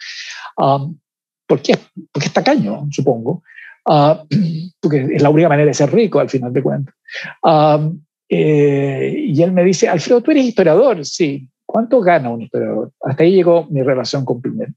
[0.56, 0.98] Um,
[1.46, 1.78] ¿Por qué?
[2.12, 3.42] Porque está caño, supongo.
[3.84, 4.16] Uh,
[4.80, 6.94] porque es la única manera de ser rico, al final de cuentas.
[7.42, 11.48] Um, eh, y él me dice, Alfredo, tú eres historiador, sí.
[11.66, 12.92] ¿Cuánto gana un historiador?
[13.02, 14.72] Hasta ahí llegó mi relación con Piñera.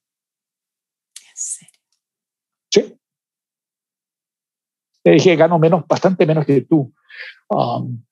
[1.34, 1.66] Sí.
[5.04, 6.94] Le dije, gano menos, bastante menos que tú.
[7.50, 8.04] Um,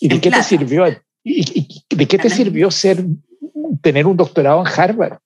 [0.00, 0.84] ¿Y de qué te sirvió?
[1.22, 3.04] ¿Y, de qué te sirvió ser,
[3.82, 5.18] tener un doctorado en Harvard?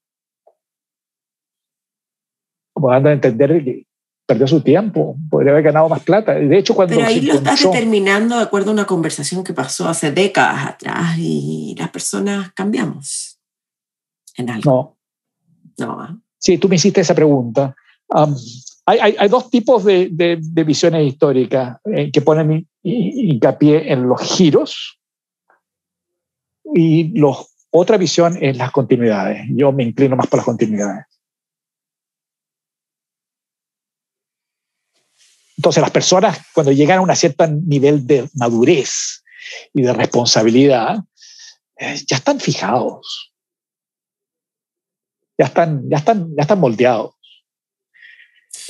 [2.72, 3.86] Como anda a entender que
[4.26, 6.34] perdió su tiempo, podría haber ganado más plata.
[6.34, 9.88] De hecho, cuando Pero ahí lo estás determinando de acuerdo a una conversación que pasó
[9.88, 13.40] hace décadas atrás y las personas cambiamos
[14.36, 14.96] en algo.
[15.78, 15.86] No.
[15.86, 16.00] No.
[16.00, 16.16] ¿ah?
[16.38, 17.74] Sí, tú me hiciste esa pregunta.
[18.08, 18.34] Um,
[18.98, 24.98] hay, dos tipos de, visiones históricas eh, que ponen hincapié en los giros
[26.74, 29.46] y los, otra visión es las continuidades.
[29.50, 31.04] Yo me inclino más por las continuidades.
[35.56, 39.22] Entonces las personas cuando llegan a un cierto nivel de madurez
[39.74, 41.00] y de responsabilidad,
[41.76, 43.34] eh, ya están fijados,
[45.36, 47.19] ya están, ya están, ya están moldeados.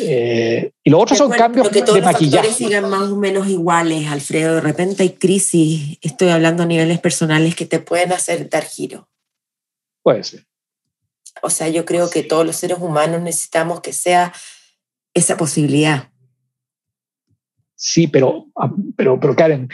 [0.03, 2.53] Eh, y los otros son cambios que todos de los maquillaje.
[2.53, 4.57] sigan más o menos iguales, Alfredo.
[4.57, 9.09] De repente hay crisis, estoy hablando a niveles personales, que te pueden hacer dar giro.
[10.03, 10.47] Puede ser.
[11.43, 14.33] O sea, yo creo que todos los seres humanos necesitamos que sea
[15.15, 16.11] esa posibilidad.
[17.75, 19.69] Sí, pero, ah, pero, pero Karen,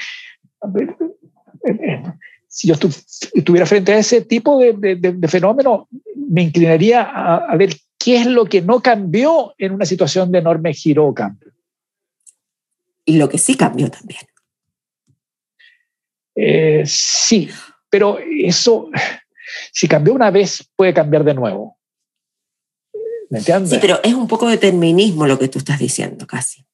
[2.49, 2.75] si yo
[3.35, 7.75] estuviera frente a ese tipo de, de, fenómeno, me inclinaría a, a ver
[8.07, 11.53] qué es lo que no cambió en una situación de enorme giro o cambio.
[13.05, 14.21] Y lo que sí cambió también.
[16.37, 17.49] Eh, sí,
[17.91, 18.91] pero eso,
[19.73, 21.81] si cambió una vez, puede cambiar de nuevo.
[23.29, 23.71] ¿Me entiendes?
[23.71, 26.65] Sí, pero es un poco determinismo lo que tú estás diciendo, casi.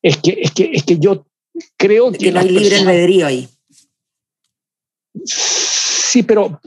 [0.00, 1.26] Es que, es que, es que yo
[1.76, 2.16] creo que...
[2.16, 3.50] Que no hay libre albedrío ahí.
[5.26, 6.58] Sí, pero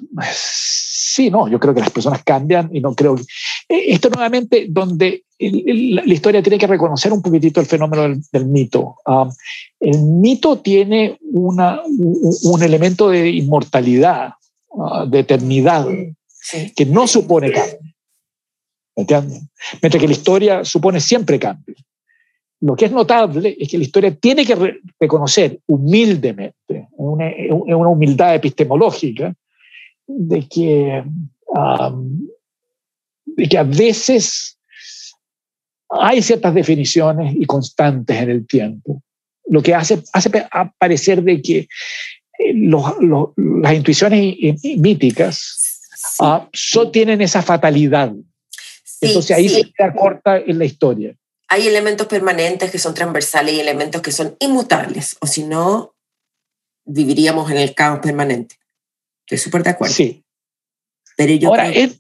[1.18, 3.24] sí, no, yo creo que las personas cambian y no creo que...
[3.70, 8.96] Eh, esto nuevamente donde la historia tiene que reconocer un poquitito el fenómeno del, mito.
[9.06, 9.32] Um,
[9.80, 14.34] el mito tiene una, un, elemento de inmortalidad,
[14.70, 15.88] uh, de eternidad,
[16.76, 17.94] que no supone cambio.
[18.96, 19.44] ¿Entiendes?
[19.82, 21.76] Mientras que la historia supone siempre cambio.
[22.62, 27.90] Lo que es notable es que la historia tiene que reconocer humildemente, en una, una
[27.90, 29.36] humildad epistemológica,
[30.08, 31.04] de que,
[33.26, 34.58] de que a veces
[35.90, 39.02] hay ciertas definiciones y constantes en el tiempo,
[39.46, 40.30] lo que hace, hace
[40.78, 41.58] parecer de que
[42.40, 44.36] eh, las intuiciones
[44.78, 45.80] míticas
[46.20, 46.50] ah,
[46.92, 48.14] tienen esa fatalidad.
[49.02, 51.16] Entonces ahí se queda corta en la historia.
[51.50, 55.96] Hay elementos permanentes que son transversales y elementos que son inmutables, o si no,
[56.84, 58.58] viviríamos en el caos permanente.
[59.28, 59.94] Estoy súper de acuerdo.
[59.94, 60.24] Sí.
[61.18, 62.00] Pero yo Ahora, en,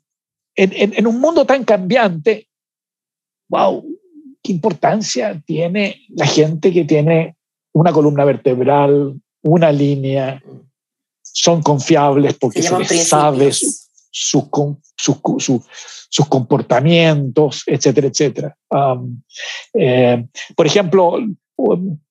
[0.55, 2.47] en, en, un mundo tan cambiante,
[3.49, 3.85] wow,
[4.41, 7.35] qué importancia tiene la gente que tiene
[7.73, 10.41] una columna vertebral, una línea,
[11.21, 14.49] son confiables porque se, les sabe sus su,
[14.95, 15.63] su,
[16.09, 18.57] sus comportamientos, etcétera, etcétera.
[19.73, 20.25] Eh,
[20.55, 21.19] por ejemplo,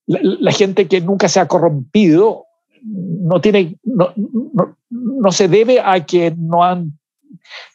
[0.07, 2.46] la, la, gente que nunca se ha corrompido
[2.87, 4.15] no, tiene, no,
[4.91, 6.99] no, se debe a que no han,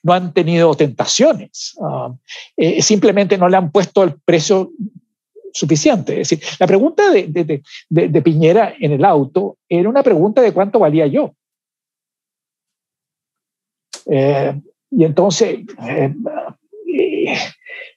[0.04, 2.14] no han tenido tentaciones, ah,
[2.56, 4.72] eh, simplemente no le han puesto el precio
[5.54, 6.22] suficiente.
[6.22, 10.54] Es decir, la pregunta de, de, de, Piñera en el auto era una pregunta de
[10.54, 11.34] cuánto valía yo.
[14.06, 14.60] Eh,
[14.92, 16.14] y entonces, eh,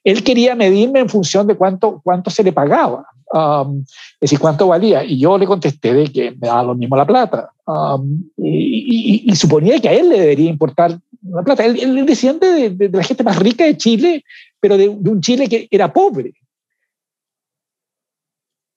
[0.05, 4.69] él quería medirme en función de cuánto, cuánto se le pagaba, um, es decir, cuánto
[4.69, 5.05] valía.
[5.05, 7.51] Y yo le contesté de que me daba lo mismo la plata.
[7.67, 11.65] Um, y, suponía que a él le debería importar la plata.
[11.65, 14.25] Él, él desciende de, la gente más rica de Chile,
[14.61, 16.33] pero de, un Chile que era pobre.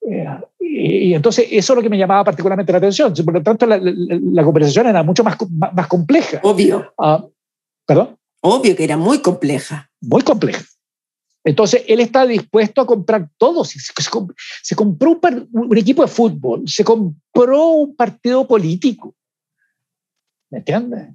[0.10, 0.26] Eh,
[0.60, 3.14] y, entonces eso es lo que me llamaba particularmente la atención.
[3.14, 6.40] Por lo tanto, la, la, conversación era mucho más, más, compleja.
[6.44, 6.94] Obvio.
[6.98, 7.30] Uh,
[7.86, 8.18] ¿Perdón?
[8.42, 9.90] Obvio que era muy compleja.
[10.02, 10.64] Muy compleja.
[11.44, 13.64] Entonces, él está dispuesto a comprar todo.
[13.64, 15.20] Se, compró
[15.52, 19.16] un, equipo de fútbol, se compró un partido político.
[20.50, 21.08] ¿Me entiendes?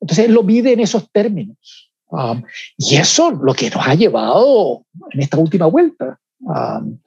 [0.00, 1.90] Entonces, él lo mide en esos términos.
[2.10, 2.42] Um,
[2.76, 6.18] y eso es lo que nos ha llevado en esta última vuelta.
[6.40, 6.98] Um,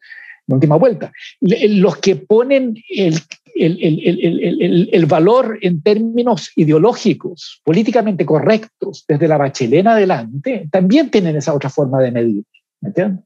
[0.56, 1.12] última vuelta.
[1.40, 3.20] Los que ponen el,
[3.56, 11.70] el, valor en términos ideológicos, políticamente correctos, desde la bachelena adelante, también tienen esa otra
[11.70, 12.44] forma de medir.
[12.80, 13.26] ¿Me entiendes?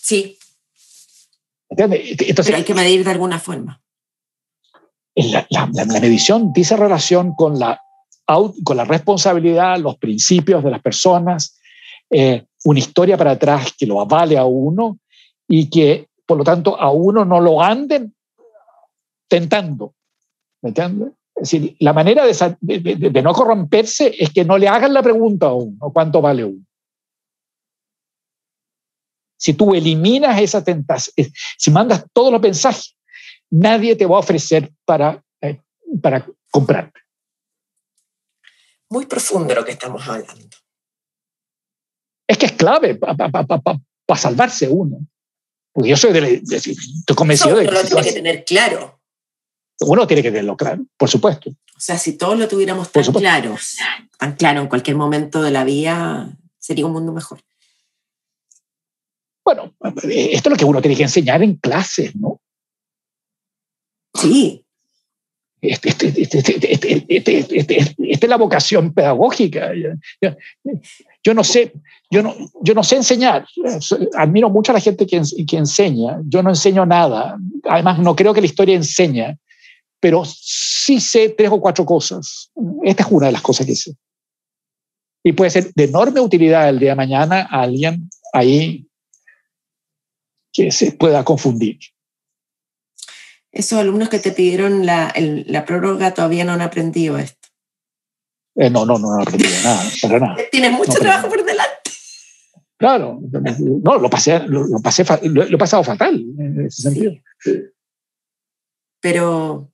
[0.00, 0.38] Sí.
[1.70, 3.80] Entonces, hay que medir de alguna forma.
[5.14, 5.66] La, la,
[6.00, 7.80] medición dice relación con la,
[8.64, 11.60] con la responsabilidad, los principios de las personas,
[12.10, 14.98] eh, una historia para atrás que lo avale a uno
[15.48, 18.14] y que, por lo tanto, a uno no lo anden
[19.28, 19.94] tentando.
[20.62, 20.70] ¿Me?
[20.70, 25.54] Es decir, la manera de, no corromperse es que no le hagan la pregunta a
[25.54, 26.64] uno, ¿cuánto vale uno?
[29.38, 31.14] Si tú eliminas esa tentación,
[31.56, 32.94] si mandas todos los mensajes,
[33.48, 35.62] nadie te va a ofrecer para, eh,
[36.02, 37.00] para comprarte.
[38.90, 40.59] Muy profundo lo que estamos hablando.
[42.30, 45.04] Es que es clave para salvarse uno.
[45.72, 47.72] Porque yo soy de, estoy convencido de que...
[47.72, 49.00] lo tiene que tener claro.
[49.80, 51.50] Uno tiene que tenerlo claro, por supuesto.
[51.50, 53.56] O sea, si todos lo tuviéramos tan claro,
[54.16, 57.40] tan claro en cualquier momento de la vida, sería un mundo mejor.
[59.44, 62.40] Bueno, esto es lo que uno tiene que enseñar en clases, ¿no?
[64.14, 64.64] Sí.
[65.60, 65.88] Esta
[67.98, 69.72] es la vocación pedagógica.
[71.22, 71.72] Yo no sé,
[72.10, 73.46] yo no, yo no sé enseñar.
[74.16, 76.20] Admiro mucho a la gente que, que enseña.
[76.24, 77.36] Yo no enseño nada.
[77.64, 79.36] Además, no creo que la historia enseña,
[80.00, 82.50] pero sí sé tres o cuatro cosas.
[82.84, 83.94] Esta es una de las cosas que sé.
[85.22, 88.86] Y puede ser de enorme utilidad el día de mañana a alguien ahí
[90.52, 91.78] que se pueda confundir.
[93.52, 97.39] Esos alumnos que te pidieron la, la prórroga todavía no han aprendido esto.
[98.60, 100.36] Eh, no, no, no han aprendido nada, para nada.
[100.52, 101.90] Tienes mucho trabajo por delante.
[102.76, 107.12] Claro, no, lo pasé, lo, pasé, lo, he pasado fatal en ese sentido.
[109.00, 109.72] Pero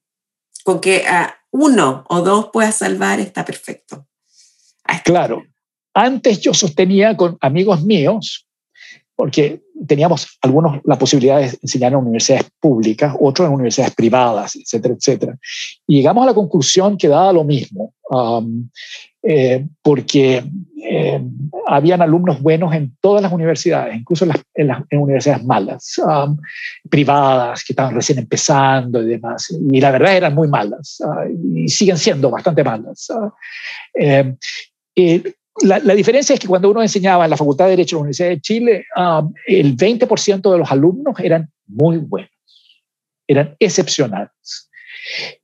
[0.63, 4.07] con que a uno o dos puedas salvar está perfecto.
[5.05, 5.45] Claro.
[5.93, 8.47] Antes yo sostenía con amigos míos
[9.17, 14.95] porque teníamos algunos la posibilidad de enseñar en universidades públicas, otros en universidades privadas, etcétera,
[14.95, 15.39] etcétera.
[15.87, 18.69] Y llegamos a la conclusión que daba lo mismo, um,
[19.23, 20.45] eh, porque
[20.83, 21.21] eh,
[21.67, 24.25] habían alumnos buenos en todas las universidades, incluso
[24.55, 26.39] en las, universidades malas, um,
[26.89, 29.55] privadas, que estaban recién empezando y demás.
[29.71, 33.09] Y la verdad eran muy malas, uh, y siguen siendo bastante malas.
[33.11, 33.31] Uh,
[33.95, 34.35] eh,
[35.63, 38.29] la, diferencia es que cuando uno enseñaba en la Facultad de Derecho de la Universidad
[38.29, 42.31] de Chile, um, el 20% de los alumnos eran muy buenos,
[43.27, 44.71] eran excepcionales.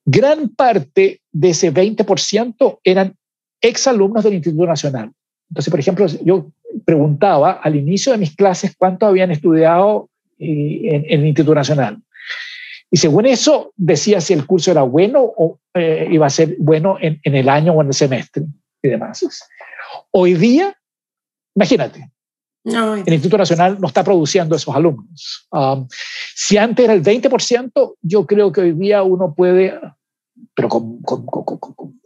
[0.04, 3.16] Gran parte de ese 20% eran
[3.60, 5.12] exalumnos del Instituto Nacional.
[5.50, 6.50] Entonces, por ejemplo, yo
[6.84, 10.08] preguntaba al inicio de mis clases cuánto habían estudiado
[10.38, 11.98] eh, en, el Instituto Nacional.
[12.90, 16.98] Y según eso, decía si el curso era bueno o eh, iba a ser bueno
[17.00, 18.44] en, en, el año o en el semestre
[18.82, 19.24] y demás.
[20.10, 20.76] Hoy día,
[21.54, 22.12] imagínate,
[22.64, 25.48] el Instituto Nacional no está produciendo esos alumnos.
[25.50, 25.88] Um,
[26.34, 29.78] si antes era el 20%, yo creo que hoy día uno puede,
[30.54, 31.00] pero con,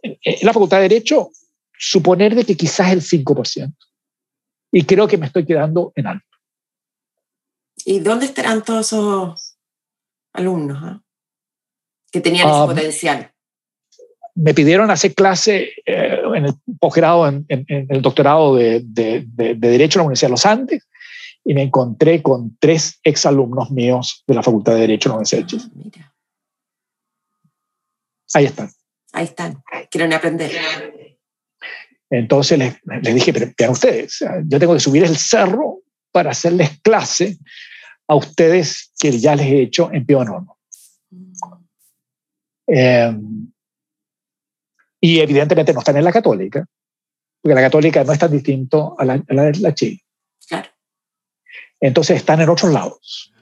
[0.02, 1.30] en la Facultad de Derecho,
[1.78, 3.74] suponer de que quizás el 5%.
[4.72, 6.26] Y creo que me estoy quedando en alto.
[7.84, 9.58] ¿Y dónde estarán todos esos
[10.32, 11.02] alumnos ah?
[12.10, 13.32] que tenían ese um, potencial?
[14.36, 20.06] Me pidieron hacer clase eh, en el posgrado, en, el doctorado de, Derecho en la
[20.06, 20.86] Universidad de los Andes,
[21.42, 25.42] y me encontré con tres exalumnos míos de la Facultad de Derecho en la Universidad
[25.42, 25.64] de Chile.
[28.34, 28.70] Ahí están.
[29.12, 29.62] Ahí están.
[29.90, 30.52] Quieren aprender.
[32.10, 35.80] Entonces les, dije, pero vean ustedes, yo tengo que subir el cerro
[36.12, 37.38] para hacerles clase
[38.06, 40.58] a ustedes que ya les he hecho en Pío Nono.
[42.68, 43.12] Eh,
[45.06, 46.66] y evidentemente no están en la católica,
[47.40, 50.02] porque la católica no es tan distinto a la, de la Chile.
[50.48, 50.68] Claro.
[51.78, 53.32] Entonces están en otros lados.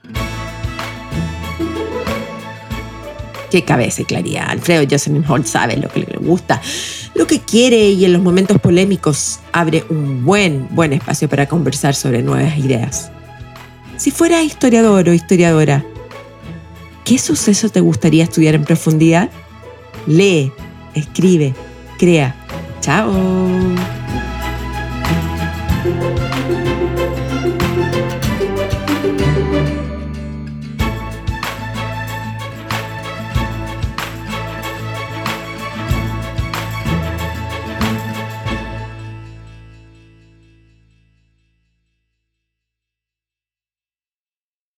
[3.51, 4.51] Qué cabeza y claridad.
[4.51, 6.61] Alfredo Jocelyn Holt sabe lo que le gusta,
[7.15, 11.95] lo que quiere y en los momentos polémicos abre un buen, buen espacio para conversar
[11.95, 13.11] sobre nuevas ideas.
[13.97, 15.83] Si fuera historiador o historiadora,
[17.07, 19.31] ¿qué suceso te gustaría estudiar en profundidad?
[20.07, 20.53] Lee,
[20.95, 21.55] escribe,
[21.99, 22.35] crea.
[22.81, 24.04] Chao.